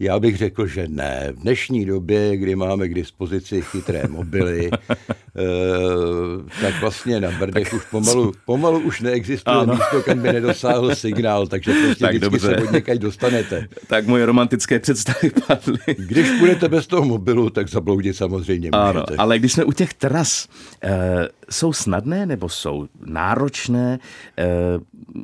já 0.00 0.20
bych 0.20 0.36
řekl, 0.36 0.66
že 0.66 0.88
ne. 0.88 1.32
V 1.32 1.42
dnešní 1.42 1.84
době, 1.84 2.36
kdy 2.36 2.56
máme 2.56 2.88
k 2.88 2.94
dispozici 2.94 3.62
chytré 3.62 4.02
mobily, 4.08 4.70
e, 4.70 4.96
tak 6.60 6.80
vlastně 6.80 7.20
na 7.20 7.30
Brdech 7.30 7.72
už 7.74 7.84
pomalu, 7.84 8.32
pomalu 8.46 8.78
už 8.78 9.00
neexistuje 9.00 9.56
ano. 9.56 9.74
místo, 9.74 10.02
kam 10.02 10.22
by 10.22 10.32
nedosáhl 10.32 10.94
signál, 10.94 11.46
takže 11.46 11.72
prostě 11.72 12.04
tak 12.04 12.10
vždycky 12.10 12.30
dobře. 12.30 12.46
se 12.46 12.56
od 12.56 12.72
někať 12.72 12.98
dostanete. 12.98 13.68
Tak 13.86 14.06
moje 14.06 14.26
romantické 14.26 14.78
představy 14.78 15.30
padly. 15.46 15.78
Když 15.98 16.38
budete 16.38 16.68
bez 16.68 16.86
toho 16.86 17.04
mobilu, 17.04 17.50
tak 17.50 17.68
zabloudit 17.68 18.16
samozřejmě 18.16 18.70
můžete. 18.74 18.98
Ano, 18.98 19.04
ale 19.18 19.38
když 19.38 19.52
jsme 19.52 19.64
u 19.64 19.72
těch 19.72 19.94
tras, 19.94 20.48
e, 20.82 21.28
jsou 21.50 21.72
snadné 21.72 22.26
nebo 22.26 22.48
jsou 22.48 22.88
náročné? 23.06 23.98
E, 24.38 24.48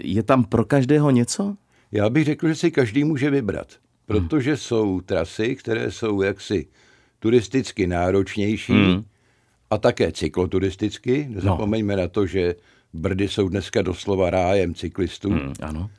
je 0.03 0.23
tam 0.23 0.45
pro 0.45 0.65
každého 0.65 1.11
něco? 1.11 1.57
Já 1.93 2.11
bych 2.11 2.25
řekl, 2.25 2.49
že 2.49 2.55
si 2.55 2.71
každý 2.71 3.05
může 3.05 3.31
vybrat 3.31 3.67
protože 4.07 4.51
hmm. 4.51 4.57
jsou 4.57 5.01
trasy, 5.01 5.57
které 5.57 5.91
jsou 5.91 6.23
jaksi 6.23 6.67
turisticky 7.19 7.87
náročnější 7.87 8.73
hmm. 8.73 9.05
a 9.71 9.79
také 9.79 10.13
cykloturisticky. 10.13 11.27
Nezapomeňme 11.31 11.97
no. 11.97 12.03
na 12.03 12.09
to, 12.09 12.27
že 12.27 12.55
Brdy 12.93 13.29
jsou 13.29 13.49
dneska 13.49 13.83
doslova 13.83 14.31
rájem 14.31 14.75
cyklistů. 14.75 15.31
Hmm, 15.31 15.53
ano. 15.61 15.91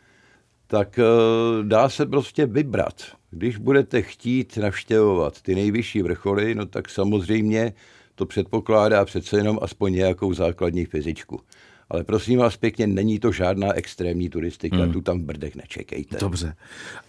Tak 0.67 0.99
uh, 0.99 1.65
dá 1.65 1.89
se 1.89 2.05
prostě 2.05 2.45
vybrat. 2.45 3.03
Když 3.31 3.57
budete 3.57 4.01
chtít 4.01 4.57
navštěvovat 4.57 5.41
ty 5.41 5.55
nejvyšší 5.55 6.01
vrcholy, 6.01 6.55
no 6.55 6.65
tak 6.65 6.89
samozřejmě 6.89 7.73
to 8.15 8.25
předpokládá 8.25 9.05
přece 9.05 9.37
jenom 9.37 9.59
aspoň 9.61 9.93
nějakou 9.93 10.33
základní 10.33 10.85
fyzičku. 10.85 11.39
Ale 11.89 12.03
prosím 12.03 12.39
vás 12.39 12.57
pěkně, 12.57 12.87
není 12.87 13.19
to 13.19 13.31
žádná 13.31 13.73
extrémní 13.73 14.29
turistika, 14.29 14.77
hmm. 14.77 14.93
tu 14.93 15.01
tam 15.01 15.19
v 15.19 15.23
Brdech 15.23 15.55
nečekejte. 15.55 16.17
Dobře. 16.19 16.55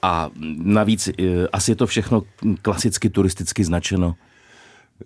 A 0.03 0.31
navíc 0.57 1.09
eh, 1.09 1.13
asi 1.53 1.71
je 1.71 1.77
to 1.77 1.87
všechno 1.87 2.23
klasicky 2.63 3.11
turisticky 3.11 3.65
značeno? 3.65 4.15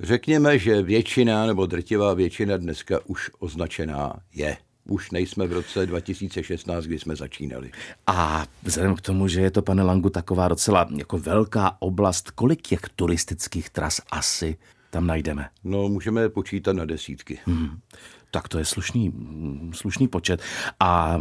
Řekněme, 0.00 0.58
že 0.58 0.82
většina 0.82 1.46
nebo 1.46 1.66
drtivá 1.66 2.14
většina 2.14 2.56
dneska 2.56 2.98
už 3.06 3.30
označená 3.38 4.16
je. 4.34 4.56
Už 4.88 5.10
nejsme 5.10 5.46
v 5.46 5.52
roce 5.52 5.86
2016, 5.86 6.84
kdy 6.84 6.98
jsme 6.98 7.16
začínali. 7.16 7.70
A 8.06 8.46
vzhledem 8.62 8.94
k 8.94 9.00
tomu, 9.00 9.28
že 9.28 9.40
je 9.40 9.50
to, 9.50 9.62
pane 9.62 9.82
Langu, 9.82 10.10
taková 10.10 10.48
docela 10.48 10.88
jako 10.96 11.18
velká 11.18 11.76
oblast, 11.78 12.30
kolik 12.30 12.62
těch 12.62 12.80
turistických 12.96 13.70
tras 13.70 14.00
asi 14.10 14.56
tam 14.90 15.06
najdeme? 15.06 15.48
No, 15.64 15.88
můžeme 15.88 16.28
počítat 16.28 16.72
na 16.72 16.84
desítky. 16.84 17.38
Hmm. 17.46 17.78
Tak 18.34 18.48
to 18.48 18.58
je 18.58 18.64
slušný, 18.64 19.12
slušný 19.74 20.08
počet. 20.08 20.42
A 20.80 21.18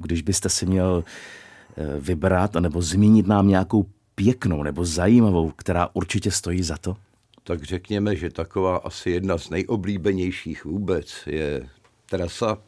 když 0.00 0.22
byste 0.22 0.48
si 0.48 0.66
měl 0.66 1.04
eh, 1.04 2.00
vybrat 2.00 2.54
nebo 2.54 2.82
zmínit 2.82 3.26
nám 3.26 3.48
nějakou 3.48 3.86
pěknou 4.14 4.62
nebo 4.62 4.84
zajímavou, 4.84 5.50
která 5.50 5.88
určitě 5.92 6.30
stojí 6.30 6.62
za 6.62 6.76
to? 6.76 6.96
Tak 7.42 7.62
řekněme, 7.62 8.16
že 8.16 8.30
taková 8.30 8.76
asi 8.76 9.10
jedna 9.10 9.38
z 9.38 9.50
nejoblíbenějších 9.50 10.64
vůbec 10.64 11.14
je 11.26 11.68
trasa, 12.06 12.58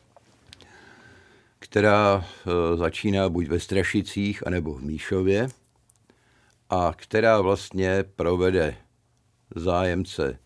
která 1.58 2.24
eh, 2.24 2.76
začíná 2.76 3.28
buď 3.28 3.46
ve 3.46 3.60
Strašicích, 3.60 4.46
anebo 4.46 4.74
v 4.74 4.82
Míšově 4.82 5.48
a 6.70 6.92
která 6.96 7.40
vlastně 7.40 8.04
provede 8.16 8.76
zájemce 9.54 10.38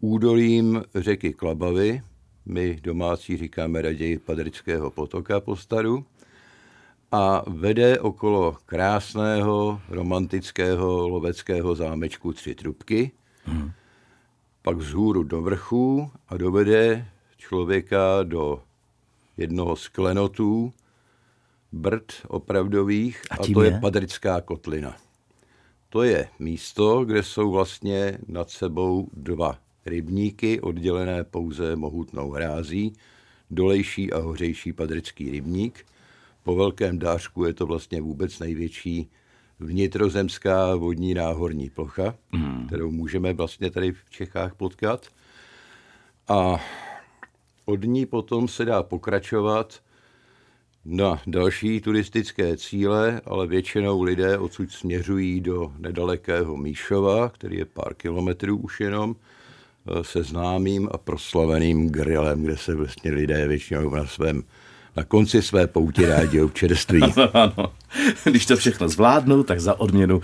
údolím 0.00 0.82
řeky 0.94 1.32
Klabavy, 1.32 2.02
my 2.48 2.78
domácí 2.82 3.36
říkáme 3.36 3.82
raději 3.82 4.18
Padrického 4.18 4.90
potoka 4.90 5.40
po 5.40 5.56
staru, 5.56 6.04
a 7.12 7.42
vede 7.46 8.00
okolo 8.00 8.56
krásného, 8.66 9.80
romantického 9.88 11.08
loveckého 11.08 11.74
zámečku 11.74 12.32
Tři 12.32 12.54
trubky, 12.54 13.10
hmm. 13.44 13.70
pak 14.62 14.76
vzhůru 14.76 15.22
do 15.22 15.42
vrchu 15.42 16.10
a 16.28 16.36
dovede 16.36 17.08
člověka 17.36 18.22
do 18.22 18.62
jednoho 19.36 19.76
z 19.76 19.88
klenotů, 19.88 20.72
brd 21.72 22.12
opravdových, 22.28 23.22
a, 23.30 23.34
a 23.34 23.38
to 23.54 23.62
je? 23.62 23.70
je 23.70 23.80
Padrická 23.80 24.40
kotlina. 24.40 24.96
To 25.88 26.02
je 26.02 26.28
místo, 26.38 27.04
kde 27.04 27.22
jsou 27.22 27.50
vlastně 27.50 28.18
nad 28.26 28.50
sebou 28.50 29.08
dva 29.12 29.58
rybníky 29.88 30.60
oddělené 30.60 31.24
pouze 31.24 31.76
mohutnou 31.76 32.30
hrází, 32.30 32.92
dolejší 33.50 34.12
a 34.12 34.18
hořejší 34.18 34.72
padrický 34.72 35.30
rybník. 35.30 35.86
Po 36.42 36.56
velkém 36.56 36.98
dářku 36.98 37.44
je 37.44 37.52
to 37.52 37.66
vlastně 37.66 38.00
vůbec 38.00 38.38
největší 38.38 39.10
vnitrozemská 39.60 40.74
vodní 40.74 41.14
náhorní 41.14 41.70
plocha, 41.70 42.14
mm. 42.32 42.66
kterou 42.66 42.90
můžeme 42.90 43.32
vlastně 43.32 43.70
tady 43.70 43.92
v 43.92 44.10
Čechách 44.10 44.54
potkat. 44.54 45.06
A 46.28 46.60
od 47.64 47.84
ní 47.84 48.06
potom 48.06 48.48
se 48.48 48.64
dá 48.64 48.82
pokračovat 48.82 49.80
na 50.84 51.20
další 51.26 51.80
turistické 51.80 52.56
cíle, 52.56 53.20
ale 53.24 53.46
většinou 53.46 54.02
lidé 54.02 54.38
odsud 54.38 54.70
směřují 54.70 55.40
do 55.40 55.72
nedalekého 55.78 56.56
Míšova, 56.56 57.28
který 57.28 57.56
je 57.56 57.64
pár 57.64 57.94
kilometrů 57.94 58.56
už 58.56 58.80
jenom, 58.80 59.16
se 60.02 60.22
známým 60.22 60.88
a 60.92 60.98
proslaveným 60.98 61.88
grillem, 61.90 62.42
kde 62.42 62.56
se 62.56 62.74
vlastně 62.74 63.12
lidé 63.12 63.48
většinou 63.48 63.90
na 63.90 64.06
svém 64.06 64.42
na 64.96 65.04
konci 65.04 65.42
své 65.42 65.66
pouti 65.66 66.06
rádi 66.06 66.42
občerství. 66.42 67.00
Ano, 67.16 67.30
ano. 67.36 67.72
Když 68.24 68.46
to 68.46 68.56
všechno 68.56 68.88
zvládnou, 68.88 69.42
tak 69.42 69.60
za 69.60 69.80
odměnu. 69.80 70.20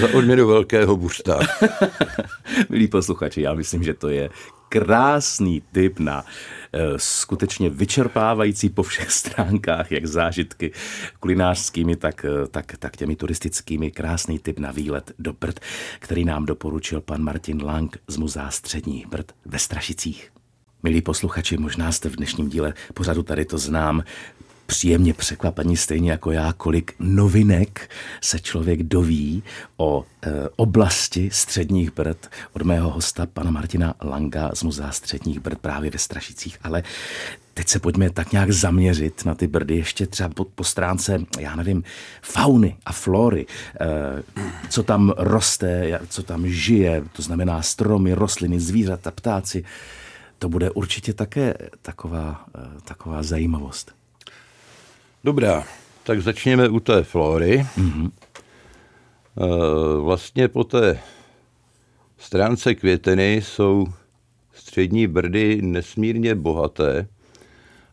za 0.00 0.14
odměnu 0.14 0.46
velkého 0.46 0.96
buřta. 0.96 1.38
Milí 2.68 2.88
posluchači, 2.88 3.42
já 3.42 3.54
myslím, 3.54 3.82
že 3.82 3.94
to 3.94 4.08
je 4.08 4.30
krásný 4.70 5.62
tip 5.72 5.98
na 5.98 6.24
eh, 6.72 6.80
skutečně 6.96 7.70
vyčerpávající 7.70 8.68
po 8.68 8.82
všech 8.82 9.10
stránkách, 9.20 9.92
jak 9.92 10.06
zážitky 10.06 10.72
kulinářskými, 11.20 11.96
tak, 11.96 12.24
eh, 12.24 12.48
tak, 12.48 12.76
tak 12.78 12.96
těmi 12.96 13.16
turistickými. 13.16 13.90
Krásný 13.90 14.38
tip 14.38 14.58
na 14.58 14.70
výlet 14.70 15.12
do 15.18 15.32
Brd, 15.32 15.60
který 15.98 16.24
nám 16.24 16.46
doporučil 16.46 17.00
pan 17.00 17.22
Martin 17.22 17.64
Lang 17.64 17.96
z 18.08 18.16
Muzea 18.16 18.50
Střední 18.50 19.04
Brd 19.10 19.32
ve 19.44 19.58
Strašicích. 19.58 20.32
Milí 20.82 21.02
posluchači, 21.02 21.56
možná 21.56 21.92
jste 21.92 22.08
v 22.08 22.16
dnešním 22.16 22.48
díle 22.48 22.74
pořadu 22.94 23.22
tady 23.22 23.44
to 23.44 23.58
znám 23.58 24.02
příjemně 24.70 25.14
překvapení, 25.14 25.76
stejně 25.76 26.10
jako 26.10 26.30
já, 26.30 26.52
kolik 26.52 26.94
novinek 26.98 27.90
se 28.20 28.40
člověk 28.40 28.82
doví 28.82 29.42
o 29.76 30.04
e, 30.22 30.30
oblasti 30.56 31.30
středních 31.32 31.94
brd 31.94 32.30
od 32.52 32.62
mého 32.62 32.90
hosta, 32.90 33.26
pana 33.26 33.50
Martina 33.50 33.94
Langa 34.02 34.50
z 34.54 34.62
Muzea 34.62 34.92
středních 34.92 35.40
brd 35.40 35.58
právě 35.58 35.90
ve 35.90 35.98
Strašicích. 35.98 36.58
Ale 36.62 36.82
teď 37.54 37.68
se 37.68 37.78
pojďme 37.78 38.10
tak 38.10 38.32
nějak 38.32 38.50
zaměřit 38.50 39.24
na 39.24 39.34
ty 39.34 39.46
brdy 39.46 39.76
ještě 39.76 40.06
třeba 40.06 40.28
po, 40.28 40.44
po 40.44 40.64
stránce, 40.64 41.18
já 41.40 41.56
nevím, 41.56 41.84
fauny 42.22 42.76
a 42.86 42.92
flory, 42.92 43.46
e, 43.80 43.86
co 44.68 44.82
tam 44.82 45.12
roste, 45.16 46.00
co 46.08 46.22
tam 46.22 46.48
žije, 46.48 47.04
to 47.12 47.22
znamená 47.22 47.62
stromy, 47.62 48.14
rostliny, 48.14 48.60
zvířata, 48.60 49.10
ptáci. 49.10 49.64
To 50.38 50.48
bude 50.48 50.70
určitě 50.70 51.12
také 51.12 51.54
taková, 51.82 52.44
e, 52.54 52.80
taková 52.84 53.22
zajímavost. 53.22 53.99
Dobrá, 55.24 55.64
tak 56.02 56.22
začněme 56.22 56.68
u 56.68 56.80
té 56.80 57.02
flory. 57.02 57.66
Mm-hmm. 57.78 58.10
Vlastně 60.00 60.48
po 60.48 60.64
té 60.64 61.00
stránce 62.18 62.74
květeny 62.74 63.34
jsou 63.34 63.86
střední 64.54 65.06
brdy 65.06 65.62
nesmírně 65.62 66.34
bohaté, 66.34 67.08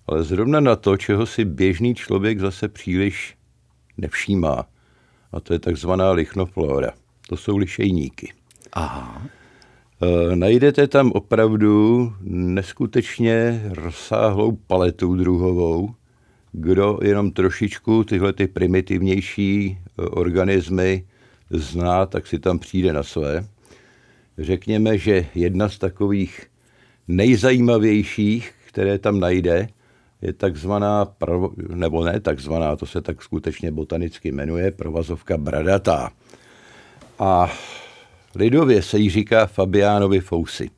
ale 0.08 0.24
zrovna 0.24 0.60
na 0.60 0.76
to, 0.76 0.98
čeho 0.98 1.26
si 1.26 1.46
běžný 1.46 1.96
člověk 1.96 2.40
zase 2.40 2.68
příliš 2.68 3.36
nevšímá. 3.98 4.66
A 5.32 5.40
to 5.40 5.54
je 5.54 5.60
takzvaná 5.60 6.12
lichnoflora. 6.12 6.92
To 7.30 7.38
jsou 7.38 7.58
lišejníky. 7.58 8.34
Aha. 8.74 9.22
E, 10.02 10.36
najdete 10.36 10.88
tam 10.88 11.12
opravdu 11.12 12.14
neskutečně 12.22 13.64
rozsáhlou 13.74 14.52
paletu 14.52 15.16
druhovou, 15.16 15.96
kdo 16.52 17.00
jenom 17.04 17.32
trošičku 17.32 18.04
tyhle 18.04 18.34
ty 18.34 18.48
primitivnější 18.48 19.66
e, 19.68 20.02
organismy 20.02 21.08
zná, 21.50 22.06
tak 22.06 22.28
si 22.28 22.40
tam 22.40 22.60
přijde 22.60 22.94
na 22.94 23.04
své. 23.04 23.48
Řekněme, 24.38 24.98
že 24.98 25.26
jedna 25.36 25.70
z 25.70 25.78
takových 25.78 26.48
nejzajímavějších, 27.08 28.54
které 28.68 29.00
tam 29.00 29.20
najde, 29.20 29.68
je 30.22 30.34
takzvaná, 30.34 31.16
nebo 31.68 32.04
ne 32.06 32.20
takzvaná, 32.20 32.76
to 32.76 32.86
se 32.86 33.02
tak 33.02 33.24
skutečně 33.24 33.72
botanicky 33.72 34.32
jmenuje, 34.32 34.72
provazovka 34.72 35.38
bradatá. 35.38 36.12
A 37.20 37.52
lidově 38.36 38.82
se 38.82 39.00
jí 39.00 39.10
říká 39.10 39.46
Fabiánovi 39.46 40.20
fousy. 40.20 40.70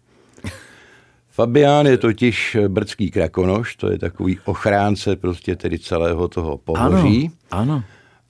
Fabián 1.39 1.85
je 1.85 1.97
totiž 1.97 2.57
brdský 2.67 3.11
krakonoš, 3.11 3.75
to 3.75 3.91
je 3.91 3.97
takový 3.99 4.39
ochránce 4.45 5.15
prostě 5.15 5.55
tedy 5.55 5.79
celého 5.79 6.27
toho 6.27 6.57
pohoří. 6.57 7.31
Ano, 7.51 7.73
ano. 7.73 7.83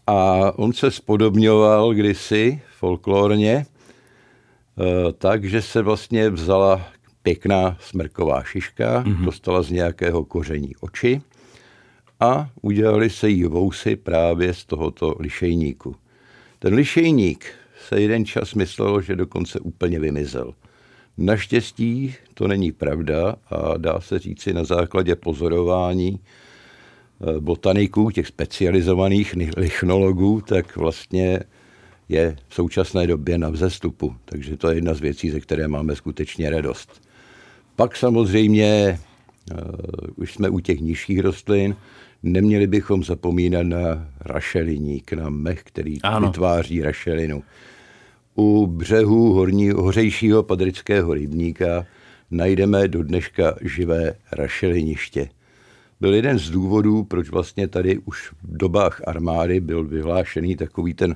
A 0.07 0.51
on 0.57 0.73
se 0.73 0.91
spodobňoval 0.91 1.93
kdysi 1.93 2.61
folklorně 2.77 3.65
eh, 3.65 5.11
tak, 5.17 5.43
že 5.43 5.61
se 5.61 5.81
vlastně 5.81 6.29
vzala 6.29 6.81
pěkná 7.23 7.77
smrková 7.79 8.43
šiška, 8.43 9.03
mm-hmm. 9.03 9.25
dostala 9.25 9.61
z 9.61 9.71
nějakého 9.71 10.25
koření 10.25 10.75
oči 10.79 11.21
a 12.19 12.49
udělali 12.61 13.09
se 13.09 13.29
jí 13.29 13.43
vousy 13.43 13.95
právě 13.95 14.53
z 14.53 14.65
tohoto 14.65 15.15
lišejníku. 15.19 15.95
Ten 16.59 16.73
lišejník 16.73 17.45
se 17.87 18.01
jeden 18.01 18.25
čas 18.25 18.53
myslelo, 18.53 19.01
že 19.01 19.15
dokonce 19.15 19.59
úplně 19.59 19.99
vymizel. 19.99 20.53
Naštěstí 21.21 22.15
to 22.33 22.47
není 22.47 22.71
pravda 22.71 23.35
a 23.49 23.77
dá 23.77 24.01
se 24.01 24.19
říci 24.19 24.53
na 24.53 24.63
základě 24.63 25.15
pozorování 25.15 26.19
eh, 26.19 27.39
botaniků, 27.39 28.11
těch 28.11 28.27
specializovaných 28.27 29.35
lichnologů, 29.57 30.41
tak 30.41 30.77
vlastně 30.77 31.39
je 32.09 32.35
v 32.47 32.55
současné 32.55 33.07
době 33.07 33.38
na 33.38 33.49
vzestupu. 33.49 34.15
Takže 34.25 34.57
to 34.57 34.69
je 34.69 34.75
jedna 34.75 34.93
z 34.93 34.99
věcí, 34.99 35.29
ze 35.29 35.39
které 35.39 35.67
máme 35.67 35.95
skutečně 35.95 36.49
radost. 36.49 37.01
Pak 37.75 37.95
samozřejmě, 37.95 38.99
uh, 39.51 39.57
už 40.15 40.33
jsme 40.33 40.49
u 40.49 40.59
těch 40.59 40.79
nižších 40.79 41.19
rostlin, 41.19 41.75
neměli 42.23 42.67
bychom 42.67 43.03
zapomínat 43.03 43.65
na 43.65 44.07
rašeliník, 44.19 45.13
na 45.13 45.29
mech, 45.29 45.63
který 45.63 46.01
ano. 46.01 46.27
vytváří 46.27 46.81
rašelinu 46.81 47.44
u 48.39 48.67
břehu 48.67 49.33
horní, 49.33 49.69
hořejšího 49.69 50.43
padrického 50.43 51.13
rybníka 51.13 51.85
najdeme 52.31 52.87
do 52.87 53.03
dneška 53.03 53.55
živé 53.61 54.13
rašeliniště. 54.31 55.29
Byl 55.99 56.13
jeden 56.13 56.39
z 56.39 56.49
důvodů, 56.49 57.03
proč 57.03 57.29
vlastně 57.29 57.67
tady 57.67 57.97
už 57.97 58.31
v 58.31 58.57
dobách 58.57 59.01
armády 59.07 59.59
byl 59.59 59.83
vyhlášený 59.83 60.55
takový 60.55 60.93
ten 60.93 61.15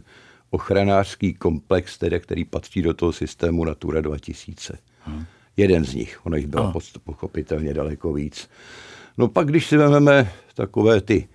ochranářský 0.50 1.34
komplex, 1.34 1.98
tedy, 1.98 2.20
který 2.20 2.46
patří 2.46 2.82
do 2.82 2.94
toho 2.94 3.12
systému 3.12 3.66
Natura 3.66 4.02
2000. 4.02 4.78
Hmm. 5.00 5.26
Jeden 5.58 5.86
z 5.86 5.94
nich, 5.94 6.26
ono 6.26 6.36
jich 6.36 6.48
bylo 6.48 6.64
oh. 6.64 6.82
pochopitelně 7.04 7.74
daleko 7.74 8.14
víc. 8.14 8.50
No 9.18 9.28
pak, 9.28 9.48
když 9.48 9.68
si 9.68 9.78
vezmeme 9.78 10.32
takové 10.56 11.02
ty, 11.02 11.28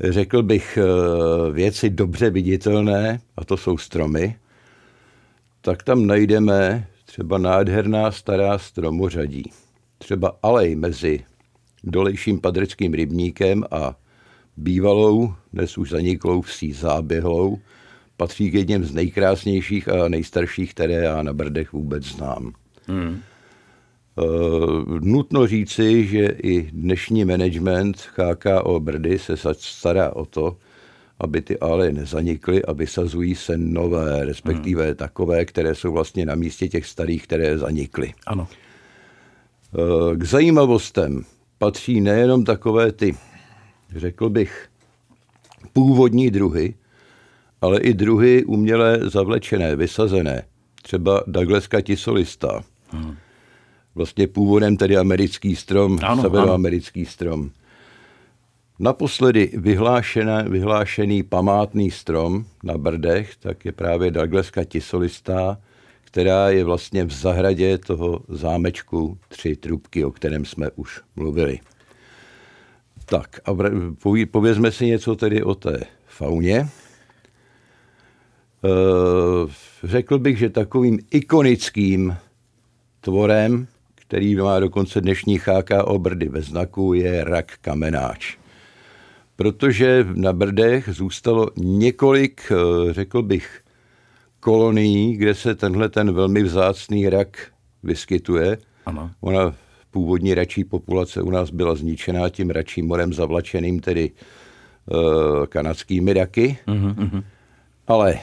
řekl 0.00 0.42
bych, 0.42 0.78
eh, 0.78 1.52
věci 1.52 1.90
dobře 1.90 2.30
viditelné, 2.30 3.20
a 3.36 3.44
to 3.44 3.56
jsou 3.56 3.78
stromy, 3.78 4.36
tak 5.64 5.82
tam 5.82 6.06
najdeme 6.06 6.86
třeba 7.04 7.38
nádherná 7.38 8.10
stará 8.10 8.58
stromořadí. 8.58 9.50
Třeba 9.98 10.36
alej 10.42 10.76
mezi 10.76 11.24
dolejším 11.84 12.40
padreckým 12.40 12.94
rybníkem 12.94 13.64
a 13.70 13.96
bývalou, 14.56 15.34
dnes 15.52 15.78
už 15.78 15.90
zaniklou 15.90 16.42
vsí 16.42 16.72
záběhlou, 16.72 17.58
patří 18.16 18.50
k 18.50 18.54
jedním 18.54 18.84
z 18.84 18.94
nejkrásnějších 18.94 19.88
a 19.88 20.08
nejstarších, 20.08 20.74
které 20.74 20.94
já 20.94 21.22
na 21.22 21.32
Brdech 21.32 21.72
vůbec 21.72 22.04
znám. 22.04 22.52
Hmm. 22.86 23.20
Uh, 24.16 25.00
nutno 25.00 25.46
říci, 25.46 26.06
že 26.06 26.26
i 26.26 26.70
dnešní 26.72 27.24
management 27.24 28.08
HKO 28.16 28.80
Brdy 28.80 29.18
se 29.18 29.34
stará 29.54 30.10
o 30.10 30.26
to, 30.26 30.56
aby 31.20 31.42
ty 31.42 31.58
ály 31.58 31.92
nezanikly 31.92 32.64
a 32.64 32.72
vysazují 32.72 33.34
se 33.34 33.58
nové, 33.58 34.24
respektive 34.24 34.86
hmm. 34.86 34.94
takové, 34.94 35.44
které 35.44 35.74
jsou 35.74 35.92
vlastně 35.92 36.26
na 36.26 36.34
místě 36.34 36.68
těch 36.68 36.86
starých, 36.86 37.22
které 37.22 37.58
zanikly. 37.58 38.14
Ano. 38.26 38.48
Eh, 39.74 40.16
k 40.16 40.24
zajímavostem 40.24 41.24
patří 41.58 42.00
nejenom 42.00 42.44
takové 42.44 42.92
ty, 42.92 43.16
řekl 43.96 44.30
bych, 44.30 44.68
původní 45.72 46.30
druhy, 46.30 46.74
ale 47.60 47.80
i 47.80 47.94
druhy 47.94 48.44
uměle 48.44 49.00
zavlečené, 49.02 49.76
vysazené. 49.76 50.42
Třeba 50.82 51.22
Douglaska 51.26 51.80
tisolista. 51.80 52.64
Hmm. 52.88 53.16
Vlastně 53.94 54.26
původem 54.26 54.76
tedy 54.76 54.96
americký 54.96 55.56
strom, 55.56 55.98
ano, 56.02 56.22
severoamerický 56.22 57.00
ano. 57.00 57.10
strom. 57.10 57.50
Naposledy 58.78 59.50
vyhlášený 60.48 61.22
památný 61.22 61.90
strom 61.90 62.44
na 62.62 62.78
Brdech, 62.78 63.36
tak 63.36 63.64
je 63.64 63.72
právě 63.72 64.10
Douglaska 64.10 64.64
tisolistá, 64.64 65.58
která 66.04 66.50
je 66.50 66.64
vlastně 66.64 67.04
v 67.04 67.12
zahradě 67.12 67.78
toho 67.78 68.20
zámečku 68.28 69.18
Tři 69.28 69.56
trubky, 69.56 70.04
o 70.04 70.10
kterém 70.10 70.44
jsme 70.44 70.70
už 70.70 71.00
mluvili. 71.16 71.60
Tak 73.06 73.40
a 73.44 73.56
povězme 74.30 74.72
si 74.72 74.86
něco 74.86 75.16
tedy 75.16 75.42
o 75.42 75.54
té 75.54 75.80
fauně. 76.06 76.56
E, 76.58 76.68
řekl 79.84 80.18
bych, 80.18 80.38
že 80.38 80.50
takovým 80.50 80.98
ikonickým 81.10 82.16
tvorem, 83.00 83.66
který 83.94 84.36
má 84.36 84.60
dokonce 84.60 85.00
dnešní 85.00 85.38
HKO 85.38 85.98
Brdy 85.98 86.28
ve 86.28 86.42
znaku, 86.42 86.94
je 86.94 87.24
rak 87.24 87.52
kamenáč 87.60 88.43
protože 89.36 90.06
na 90.14 90.32
Brdech 90.32 90.88
zůstalo 90.92 91.48
několik, 91.56 92.52
eh, 92.52 92.92
řekl 92.92 93.22
bych, 93.22 93.60
kolonií, 94.40 95.16
kde 95.16 95.34
se 95.34 95.54
tenhle 95.54 95.88
ten 95.88 96.12
velmi 96.12 96.42
vzácný 96.42 97.08
rak 97.08 97.46
vyskytuje. 97.82 98.58
Ano. 98.86 99.10
Ona 99.20 99.54
původní 99.90 100.34
račí 100.34 100.64
populace 100.64 101.22
u 101.22 101.30
nás 101.30 101.50
byla 101.50 101.74
zničená 101.74 102.28
tím 102.28 102.50
račím 102.50 102.86
morem 102.86 103.12
zavlačeným, 103.12 103.80
tedy 103.80 104.10
uh, 104.10 105.46
kanadskými 105.46 106.12
raky. 106.12 106.58
Uh-huh, 106.66 107.24
Ale 107.86 108.18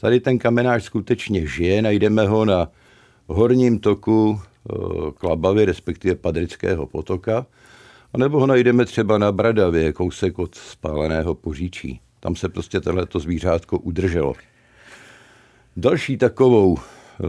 tady 0.00 0.20
ten 0.20 0.38
kamenář 0.38 0.82
skutečně 0.84 1.46
žije, 1.46 1.82
najdeme 1.82 2.26
ho 2.26 2.44
na 2.44 2.68
horním 3.26 3.78
toku 3.78 4.30
uh, 4.30 5.10
Klabavy, 5.10 5.64
respektive 5.64 6.14
Padrického 6.14 6.86
potoka. 6.86 7.46
A 8.12 8.18
nebo 8.18 8.40
ho 8.40 8.46
najdeme 8.46 8.84
třeba 8.84 9.18
na 9.18 9.32
Bradavě, 9.32 9.92
kousek 9.92 10.38
od 10.38 10.54
spáleného 10.54 11.34
poříčí. 11.34 12.00
Tam 12.20 12.36
se 12.36 12.48
prostě 12.48 12.80
tohleto 12.80 13.18
zvířátko 13.18 13.78
udrželo. 13.78 14.34
Další 15.76 16.16
takovou, 16.16 16.78
eh, 16.78 17.24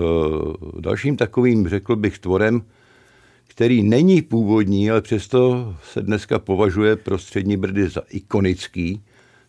dalším 0.79 1.17
takovým, 1.17 1.67
řekl 1.67 1.95
bych, 1.95 2.19
tvorem, 2.19 2.61
který 3.47 3.83
není 3.83 4.21
původní, 4.21 4.91
ale 4.91 5.01
přesto 5.01 5.75
se 5.83 6.01
dneska 6.01 6.39
považuje 6.39 6.95
pro 6.95 7.17
střední 7.17 7.57
brdy 7.57 7.89
za 7.89 8.01
ikonický, 8.09 9.01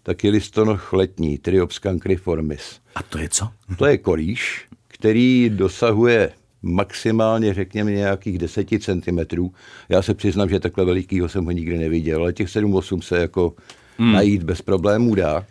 tak 0.03 0.25
je 0.25 0.31
listonoch 0.31 0.93
letní, 0.93 1.39
Triops 1.39 1.79
cancriformis. 1.79 2.81
A 2.95 3.03
to 3.03 3.19
je 3.19 3.29
co? 3.29 3.49
To 3.79 3.87
je 3.87 3.99
kolíš, 3.99 4.67
který 4.89 5.51
dosahuje 5.51 6.33
maximálně, 6.63 7.55
řekněme, 7.55 7.91
nějakých 7.91 8.39
10 8.39 8.69
cm. 8.81 9.51
Já 9.89 10.03
se 10.03 10.15
přiznám, 10.15 10.49
že 10.49 10.61
takhle 10.61 10.85
velikýho 10.85 11.29
jsem 11.29 11.45
ho 11.45 11.51
nikdy 11.51 11.79
neviděl, 11.79 12.21
ale 12.21 12.33
těch 12.33 12.49
7-8 12.49 13.01
se 13.01 13.19
jako 13.19 13.55
hmm. 13.99 14.13
najít 14.13 14.43
bez 14.43 14.63
problémů 14.63 15.15
dá. 15.15 15.47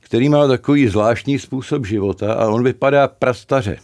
Který 0.00 0.28
má 0.28 0.48
takový 0.48 0.88
zvláštní 0.88 1.38
způsob 1.38 1.86
života 1.86 2.34
a 2.34 2.48
on 2.48 2.64
vypadá 2.64 3.08
prastaře. 3.08 3.76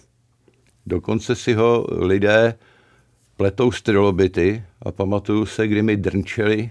Dokonce 0.87 1.35
si 1.35 1.55
ho 1.55 1.87
lidé 1.91 2.55
pletou 3.37 3.73
strilobity 3.73 4.63
a 4.83 4.93
pamatuju 4.93 5.47
se, 5.47 5.69
kdy 5.69 5.83
mi 5.83 5.97
drnčeli, 5.97 6.71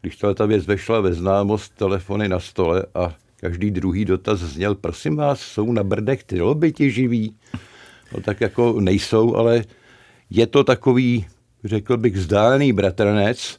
když 0.00 0.16
ta 0.34 0.46
věc 0.46 0.66
vešla 0.66 1.00
ve 1.00 1.14
známost, 1.14 1.72
telefony 1.76 2.28
na 2.28 2.40
stole 2.40 2.86
a 2.94 3.14
každý 3.36 3.70
druhý 3.70 4.04
dotaz 4.04 4.40
zněl, 4.40 4.74
prosím 4.74 5.16
vás, 5.16 5.40
jsou 5.40 5.72
na 5.72 5.82
brdech 5.82 6.24
trilobiti 6.24 6.90
živí? 6.90 7.36
No 8.12 8.20
tak 8.20 8.40
jako 8.40 8.80
nejsou, 8.80 9.36
ale 9.36 9.64
je 10.30 10.46
to 10.46 10.64
takový, 10.64 11.26
řekl 11.64 11.96
bych, 11.96 12.14
vzdálený 12.14 12.72
bratranec 12.72 13.58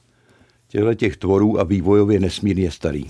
těchto 0.67 0.93
těch 0.93 1.17
tvorů 1.17 1.59
a 1.59 1.63
vývojově 1.63 2.19
nesmírně 2.19 2.71
starý. 2.71 3.05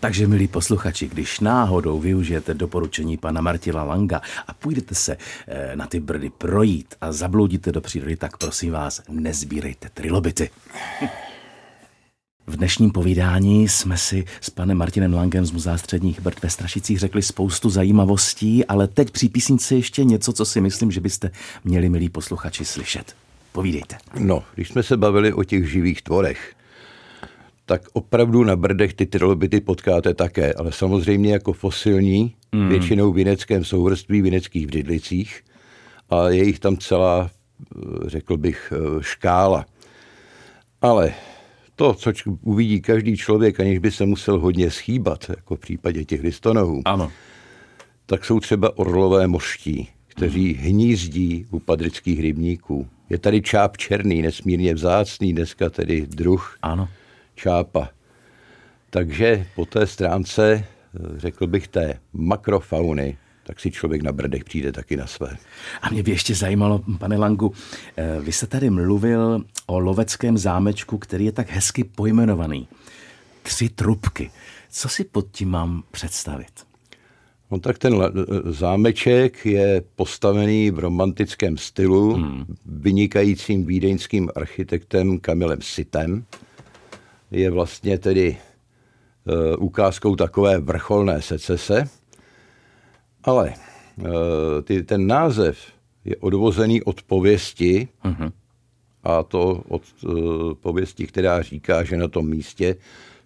Takže, 0.00 0.26
milí 0.26 0.48
posluchači, 0.48 1.08
když 1.08 1.40
náhodou 1.40 1.98
využijete 1.98 2.54
doporučení 2.54 3.16
pana 3.16 3.40
Martila 3.40 3.84
Langa 3.84 4.20
a 4.46 4.54
půjdete 4.54 4.94
se 4.94 5.16
eh, 5.48 5.76
na 5.76 5.86
ty 5.86 6.00
brdy 6.00 6.30
projít 6.30 6.94
a 7.00 7.12
zabloudíte 7.12 7.72
do 7.72 7.80
přírody, 7.80 8.16
tak 8.16 8.36
prosím 8.36 8.72
vás, 8.72 9.02
nezbírejte 9.08 9.88
trilobity. 9.94 10.50
V 12.48 12.56
dnešním 12.56 12.90
povídání 12.90 13.68
jsme 13.68 13.96
si 13.96 14.24
s 14.40 14.50
panem 14.50 14.78
Martinem 14.78 15.14
Langem 15.14 15.46
z 15.46 15.50
Muzea 15.50 15.78
středních 15.78 16.20
brd 16.20 16.42
ve 16.42 16.50
Strašicích 16.50 16.98
řekli 16.98 17.22
spoustu 17.22 17.70
zajímavostí, 17.70 18.64
ale 18.64 18.88
teď 18.88 19.10
při 19.10 19.28
písnici 19.28 19.74
ještě 19.74 20.04
něco, 20.04 20.32
co 20.32 20.44
si 20.44 20.60
myslím, 20.60 20.90
že 20.90 21.00
byste 21.00 21.30
měli, 21.64 21.88
milí 21.88 22.08
posluchači, 22.08 22.64
slyšet. 22.64 23.16
Povídejte. 23.52 23.96
No, 24.18 24.42
když 24.54 24.68
jsme 24.68 24.82
se 24.82 24.96
bavili 24.96 25.32
o 25.32 25.44
těch 25.44 25.70
živých 25.70 26.02
tvorech, 26.02 26.54
tak 27.66 27.82
opravdu 27.92 28.44
na 28.44 28.56
brdech 28.56 28.94
ty 28.94 29.06
trilobity 29.06 29.60
potkáte 29.60 30.14
také, 30.14 30.52
ale 30.52 30.72
samozřejmě 30.72 31.32
jako 31.32 31.52
fosilní, 31.52 32.34
mm. 32.52 32.68
většinou 32.68 33.12
v 33.12 33.16
vineckém 33.16 33.64
souvrství, 33.64 34.22
vineckých 34.22 34.66
břidlicích 34.66 35.40
a 36.10 36.28
je 36.28 36.44
jich 36.44 36.58
tam 36.58 36.76
celá, 36.76 37.30
řekl 38.06 38.36
bych, 38.36 38.72
škála. 39.00 39.66
Ale 40.82 41.12
to, 41.78 41.94
co 41.94 42.12
uvidí 42.42 42.80
každý 42.80 43.16
člověk, 43.16 43.60
aniž 43.60 43.78
by 43.78 43.90
se 43.90 44.06
musel 44.06 44.38
hodně 44.38 44.70
schýbat, 44.70 45.28
jako 45.28 45.56
v 45.56 45.60
případě 45.60 46.04
těch 46.04 46.22
listonohů, 46.22 46.82
ano. 46.84 47.12
tak 48.06 48.24
jsou 48.24 48.40
třeba 48.40 48.78
orlové 48.78 49.26
moští, 49.26 49.88
kteří 50.06 50.54
mm. 50.54 50.64
hnízdí 50.64 51.46
u 51.50 51.58
padrických 51.58 52.20
rybníků. 52.20 52.88
Je 53.10 53.18
tady 53.18 53.42
čáp 53.42 53.76
černý, 53.76 54.22
nesmírně 54.22 54.74
vzácný, 54.74 55.32
dneska 55.32 55.70
tedy 55.70 56.06
druh. 56.06 56.56
Ano 56.62 56.88
čápa. 57.38 57.88
Takže 58.90 59.46
po 59.54 59.64
té 59.64 59.86
stránce, 59.86 60.64
řekl 61.16 61.46
bych, 61.46 61.68
té 61.68 62.00
makrofauny, 62.12 63.16
tak 63.48 63.60
si 63.60 63.70
člověk 63.70 64.02
na 64.02 64.12
brdech 64.12 64.44
přijde 64.44 64.72
taky 64.72 64.96
na 64.96 65.06
své. 65.06 65.36
A 65.82 65.90
mě 65.90 66.02
by 66.02 66.10
ještě 66.10 66.34
zajímalo, 66.34 66.84
pane 66.98 67.16
Langu, 67.16 67.52
eh, 67.96 68.20
vy 68.20 68.32
jste 68.32 68.46
tady 68.46 68.70
mluvil 68.70 69.44
o 69.66 69.78
loveckém 69.78 70.38
zámečku, 70.38 70.98
který 70.98 71.24
je 71.24 71.32
tak 71.32 71.50
hezky 71.50 71.84
pojmenovaný. 71.84 72.68
Tři 73.42 73.68
trubky. 73.68 74.30
Co 74.70 74.88
si 74.88 75.04
pod 75.04 75.26
tím 75.32 75.48
mám 75.48 75.82
představit? 75.90 76.52
No 77.50 77.58
tak 77.60 77.78
ten 77.78 78.02
zámeček 78.44 79.46
je 79.46 79.82
postavený 79.96 80.70
v 80.70 80.78
romantickém 80.78 81.56
stylu 81.56 82.14
hmm. 82.14 82.44
vynikajícím 82.66 83.66
vídeňským 83.66 84.30
architektem 84.36 85.18
Kamilem 85.18 85.62
Sitem 85.62 86.24
je 87.30 87.50
vlastně 87.50 87.98
tedy 87.98 88.36
e, 88.36 89.56
ukázkou 89.56 90.16
takové 90.16 90.58
vrcholné 90.58 91.22
secese, 91.22 91.88
ale 93.28 93.48
e, 93.48 94.62
ty, 94.62 94.82
ten 94.82 95.06
název 95.06 95.58
je 96.04 96.16
odvozený 96.16 96.82
od 96.82 97.02
pověsti, 97.02 97.88
uh-huh. 98.04 98.32
a 99.04 99.22
to 99.22 99.62
od 99.68 99.82
e, 99.82 100.08
pověsti, 100.54 101.06
která 101.06 101.42
říká, 101.42 101.84
že 101.84 101.96
na 101.96 102.08
tom 102.08 102.28
místě 102.28 102.76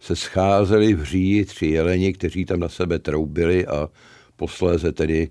se 0.00 0.16
scházeli 0.16 0.94
v 0.94 1.04
říji 1.04 1.44
tři 1.44 1.66
jeleni, 1.66 2.12
kteří 2.12 2.44
tam 2.44 2.60
na 2.60 2.68
sebe 2.68 2.98
troubili 2.98 3.66
a 3.66 3.88
posléze 4.36 4.92
tedy 4.92 5.30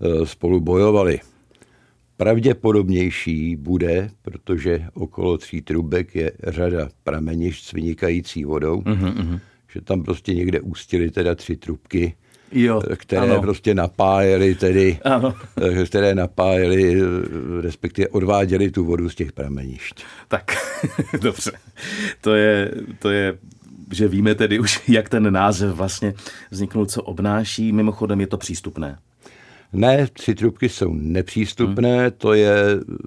e, 0.00 0.26
spolu 0.26 0.60
bojovali 0.60 1.20
pravděpodobnější 2.16 3.56
bude, 3.56 4.10
protože 4.22 4.86
okolo 4.94 5.38
tří 5.38 5.62
trubek 5.62 6.14
je 6.14 6.32
řada 6.46 6.88
pramenišť 7.04 7.64
s 7.64 7.72
vynikající 7.72 8.44
vodou, 8.44 8.80
uh-huh, 8.80 9.40
že 9.72 9.80
tam 9.80 10.02
prostě 10.02 10.34
někde 10.34 10.60
ústily 10.60 11.10
teda 11.10 11.34
tři 11.34 11.56
trubky, 11.56 12.14
jo, 12.52 12.82
které 12.96 13.22
ano. 13.22 13.40
prostě 13.40 13.74
napájely 13.74 14.54
tedy, 14.54 14.98
ano. 15.04 15.34
Eh, 15.80 15.84
které 15.84 16.14
napájely, 16.14 17.00
eh, 17.00 17.04
respektive 17.60 18.08
odváděly 18.08 18.70
tu 18.70 18.84
vodu 18.84 19.10
z 19.10 19.14
těch 19.14 19.32
pramenišť. 19.32 20.04
Tak, 20.28 20.44
dobře. 21.22 21.52
To 22.20 22.34
je, 22.34 22.70
to 22.98 23.10
je 23.10 23.38
že 23.92 24.08
víme 24.08 24.34
tedy 24.34 24.58
už, 24.58 24.80
jak 24.88 25.08
ten 25.08 25.32
název 25.32 25.74
vlastně 25.74 26.14
vzniknul, 26.50 26.86
co 26.86 27.02
obnáší. 27.02 27.72
Mimochodem 27.72 28.20
je 28.20 28.26
to 28.26 28.36
přístupné. 28.36 28.98
Ne, 29.72 30.06
tři 30.12 30.34
trubky 30.34 30.68
jsou 30.68 30.94
nepřístupné, 30.94 31.98
hmm. 31.98 32.10
to 32.18 32.34
je 32.34 32.54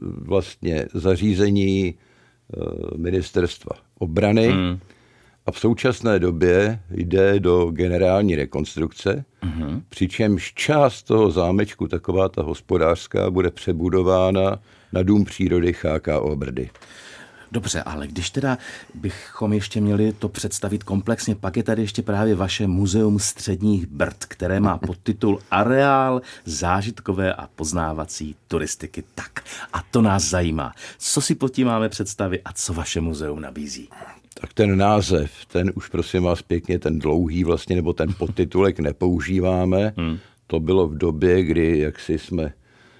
vlastně 0.01 0.85
zařízení 0.93 1.93
eh, 1.93 2.57
ministerstva 2.97 3.71
obrany 3.99 4.47
hmm. 4.47 4.79
A 5.45 5.51
v 5.51 5.59
současné 5.59 6.19
době 6.19 6.79
jde 6.89 7.39
do 7.39 7.71
generální 7.71 8.35
rekonstrukce, 8.35 9.25
hmm. 9.41 9.81
přičemž 9.89 10.53
část 10.53 11.03
toho 11.03 11.31
zámečku, 11.31 11.87
taková 11.87 12.29
ta 12.29 12.41
hospodářská, 12.41 13.29
bude 13.29 13.51
přebudována 13.51 14.59
na 14.93 15.03
Dům 15.03 15.25
přírody 15.25 15.73
HKO 15.81 16.35
Brdy. 16.35 16.69
Dobře, 17.51 17.83
ale 17.83 18.07
když 18.07 18.29
teda 18.29 18.57
bychom 18.93 19.53
ještě 19.53 19.81
měli 19.81 20.13
to 20.13 20.29
představit 20.29 20.83
komplexně, 20.83 21.35
pak 21.35 21.57
je 21.57 21.63
tady 21.63 21.81
ještě 21.81 22.01
právě 22.01 22.35
vaše 22.35 22.67
Muzeum 22.67 23.19
středních 23.19 23.85
brd, 23.85 24.25
které 24.25 24.59
má 24.59 24.77
podtitul 24.87 25.39
Areál 25.51 26.21
zážitkové 26.45 27.33
a 27.33 27.49
poznávací 27.55 28.35
turistiky. 28.47 29.03
Tak, 29.15 29.43
a 29.73 29.83
to 29.91 30.01
nás 30.01 30.23
zajímá. 30.23 30.73
Co 30.97 31.21
si 31.21 31.35
pod 31.35 31.49
tím 31.49 31.67
máme 31.67 31.89
představit 31.89 32.41
a 32.45 32.53
co 32.53 32.73
vaše 32.73 33.01
muzeum 33.01 33.41
nabízí? 33.41 33.89
Tak 34.41 34.53
ten 34.53 34.77
název, 34.77 35.31
ten 35.47 35.71
už 35.75 35.89
prosím 35.89 36.23
vás 36.23 36.41
pěkně, 36.41 36.79
ten 36.79 36.99
dlouhý 36.99 37.43
vlastně, 37.43 37.75
nebo 37.75 37.93
ten 37.93 38.13
podtitulek 38.17 38.79
nepoužíváme. 38.79 39.93
Hmm. 39.97 40.17
To 40.47 40.59
bylo 40.59 40.87
v 40.87 40.97
době, 40.97 41.43
kdy 41.43 41.79
jak 41.79 41.99
si 41.99 42.19
jsme 42.19 42.53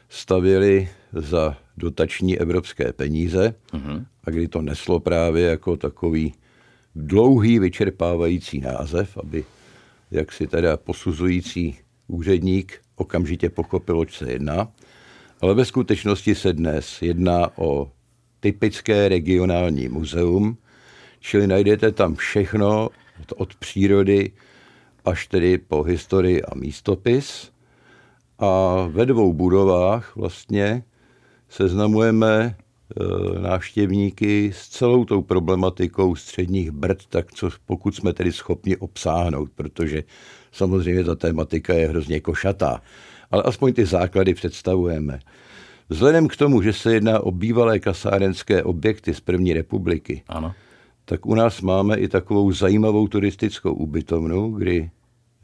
stavěli 0.09 0.89
za 1.13 1.57
dotační 1.77 2.39
evropské 2.39 2.93
peníze 2.93 3.55
uh-huh. 3.73 4.05
a 4.23 4.29
kdy 4.29 4.47
to 4.47 4.61
neslo 4.61 4.99
právě 4.99 5.45
jako 5.45 5.77
takový 5.77 6.33
dlouhý 6.95 7.59
vyčerpávající 7.59 8.59
název, 8.59 9.17
aby 9.17 9.45
jak 10.11 10.31
si 10.31 10.47
teda 10.47 10.77
posuzující 10.77 11.77
úředník 12.07 12.81
okamžitě 12.95 13.49
pochopil, 13.49 13.99
oč 13.99 14.17
se 14.17 14.31
jedná. 14.31 14.67
Ale 15.41 15.53
ve 15.53 15.65
skutečnosti 15.65 16.35
se 16.35 16.53
dnes 16.53 17.01
jedná 17.01 17.57
o 17.57 17.91
typické 18.39 19.09
regionální 19.09 19.89
muzeum, 19.89 20.57
čili 21.23 21.47
najdete 21.47 21.91
tam 21.91 22.15
všechno 22.15 22.89
od, 23.21 23.31
od 23.35 23.55
přírody 23.55 24.31
až 25.05 25.27
tedy 25.27 25.57
po 25.57 25.83
historii 25.83 26.43
a 26.43 26.55
místopis. 26.55 27.51
A 28.39 28.75
ve 28.89 29.05
dvou 29.05 29.33
budovách 29.33 30.15
vlastně 30.15 30.83
seznamujeme 31.49 32.33
e, 32.43 32.55
návštěvníky 33.39 34.51
s 34.55 34.67
celou 34.67 35.05
tou 35.05 35.21
problematikou 35.21 36.15
středních 36.15 36.71
brd, 36.71 37.05
tak 37.09 37.31
co 37.31 37.49
pokud 37.65 37.95
jsme 37.95 38.13
tedy 38.13 38.31
schopni 38.31 38.77
obsáhnout, 38.77 39.49
protože 39.55 40.03
samozřejmě 40.51 41.03
ta 41.03 41.15
tématika 41.15 41.73
je 41.73 41.87
hrozně 41.87 42.19
košatá. 42.19 42.81
Ale 43.31 43.43
aspoň 43.43 43.73
ty 43.73 43.85
základy 43.85 44.33
představujeme. 44.33 45.19
Vzhledem 45.89 46.27
k 46.27 46.35
tomu, 46.35 46.61
že 46.61 46.73
se 46.73 46.93
jedná 46.93 47.19
o 47.19 47.31
bývalé 47.31 47.79
kasárenské 47.79 48.63
objekty 48.63 49.13
z 49.13 49.19
první 49.19 49.53
republiky, 49.53 50.23
ano. 50.27 50.53
Tak 51.05 51.25
u 51.25 51.35
nás 51.35 51.61
máme 51.61 51.97
i 51.97 52.07
takovou 52.07 52.51
zajímavou 52.51 53.07
turistickou 53.07 53.73
ubytovnu, 53.73 54.51
kdy 54.51 54.89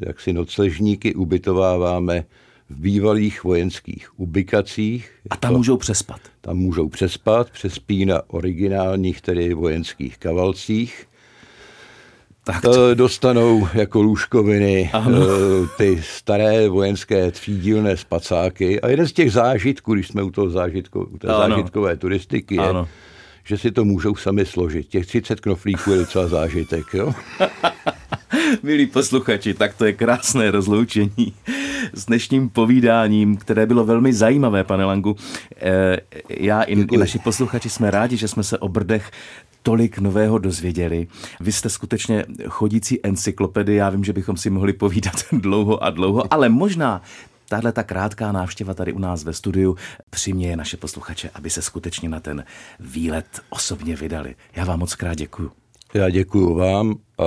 jak 0.06 0.20
si 0.20 0.34
nocležníky 0.34 1.16
ubytováváme 1.16 2.26
v 2.70 2.80
bývalých 2.80 3.44
vojenských 3.44 4.20
ubikacích. 4.20 5.12
A 5.30 5.38
tam 5.38 5.54
můžou 5.54 5.78
přespat? 5.78 6.20
Tam 6.42 6.58
můžou 6.58 6.90
přespat, 6.90 7.50
přespí 7.50 8.06
na 8.06 8.22
originálních, 8.28 9.22
tedy 9.22 9.54
vojenských 9.54 10.18
kavalcích. 10.18 11.06
Tak 12.44 12.62
to... 12.62 12.96
Dostanou 12.96 13.68
jako 13.74 14.02
lůžkoviny 14.02 14.90
ano. 14.94 15.18
Eh, 15.22 15.68
ty 15.78 16.02
staré 16.04 16.70
vojenské 16.70 17.32
třídílné 17.32 17.98
spacáky. 17.98 18.82
A 18.82 18.88
jeden 18.88 19.08
z 19.08 19.14
těch 19.14 19.32
zážitků, 19.32 19.94
když 19.94 20.08
jsme 20.08 20.24
u 20.24 20.32
toho 20.32 20.50
zážitku, 20.50 21.10
u 21.14 21.18
té 21.18 21.28
ano. 21.28 21.38
zážitkové 21.38 21.98
turistiky, 21.98 22.56
je, 22.56 22.70
ano. 22.70 22.88
Že 23.50 23.58
si 23.58 23.72
to 23.72 23.86
můžou 23.86 24.16
sami 24.16 24.46
složit. 24.46 24.88
Těch 24.88 25.06
30 25.06 25.40
knoflíků 25.40 25.92
je 25.92 25.98
docela 25.98 26.28
zážitek. 26.28 26.86
Jo? 26.94 27.14
Milí 28.64 28.88
posluchači, 28.88 29.54
tak 29.54 29.74
to 29.74 29.86
je 29.86 29.94
krásné 29.94 30.52
rozloučení 30.52 31.34
s 31.94 32.06
dnešním 32.06 32.50
povídáním, 32.50 33.38
které 33.38 33.66
bylo 33.66 33.86
velmi 33.86 34.14
zajímavé, 34.14 34.64
pane 34.64 34.86
Langu. 34.86 35.16
Eh, 35.56 35.98
já 36.30 36.62
i, 36.62 36.74
i 36.92 36.98
naši 36.98 37.20
posluchači 37.20 37.70
jsme 37.70 37.92
rádi, 37.92 38.18
že 38.18 38.28
jsme 38.28 38.44
se 38.44 38.58
o 38.58 38.70
Brdech 38.70 39.12
tolik 39.64 40.00
nového 40.00 40.38
dozvěděli. 40.38 41.08
Vy 41.40 41.52
jste 41.52 41.70
skutečně 41.70 42.26
chodící 42.48 43.00
encyklopedie, 43.06 43.78
já 43.78 43.90
vím, 43.90 44.04
že 44.04 44.14
bychom 44.14 44.38
si 44.38 44.50
mohli 44.50 44.74
povídat 44.74 45.16
dlouho 45.32 45.84
a 45.84 45.90
dlouho, 45.90 46.34
ale 46.34 46.50
možná 46.50 47.02
Tahle 47.50 47.72
ta 47.72 47.84
krátká 47.84 48.32
návštěva 48.32 48.74
tady 48.74 48.94
u 48.94 49.00
nás 49.00 49.24
ve 49.24 49.34
studiu 49.34 49.78
přiměje 50.10 50.56
naše 50.56 50.78
posluchače, 50.78 51.30
aby 51.34 51.50
se 51.50 51.62
skutečně 51.62 52.10
na 52.10 52.20
ten 52.20 52.44
výlet 52.80 53.26
osobně 53.50 53.96
vydali. 53.96 54.36
Já 54.56 54.66
vám 54.66 54.80
moc 54.80 54.96
krát 54.96 55.14
děkuju. 55.14 55.52
Já 55.94 56.10
děkuju 56.10 56.56
vám 56.56 56.96
a 57.18 57.24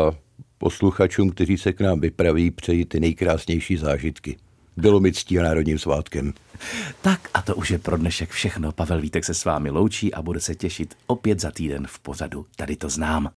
posluchačům, 0.58 1.30
kteří 1.30 1.58
se 1.58 1.72
k 1.72 1.80
nám 1.80 2.00
vypraví, 2.00 2.50
přeji 2.50 2.84
ty 2.84 3.00
nejkrásnější 3.00 3.76
zážitky. 3.76 4.36
Bylo 4.76 5.00
mi 5.00 5.12
ctí 5.12 5.38
a 5.38 5.42
národním 5.42 5.78
svátkem. 5.78 6.32
Tak 7.02 7.28
a 7.34 7.42
to 7.42 7.56
už 7.56 7.70
je 7.70 7.78
pro 7.78 7.96
dnešek 7.96 8.30
všechno. 8.30 8.72
Pavel 8.72 9.00
Vítek 9.00 9.24
se 9.24 9.34
s 9.34 9.44
vámi 9.44 9.70
loučí 9.70 10.14
a 10.14 10.22
bude 10.22 10.40
se 10.40 10.54
těšit 10.54 10.94
opět 11.06 11.40
za 11.40 11.50
týden 11.50 11.86
v 11.86 11.98
pořadu. 11.98 12.46
Tady 12.56 12.76
to 12.76 12.88
znám. 12.88 13.30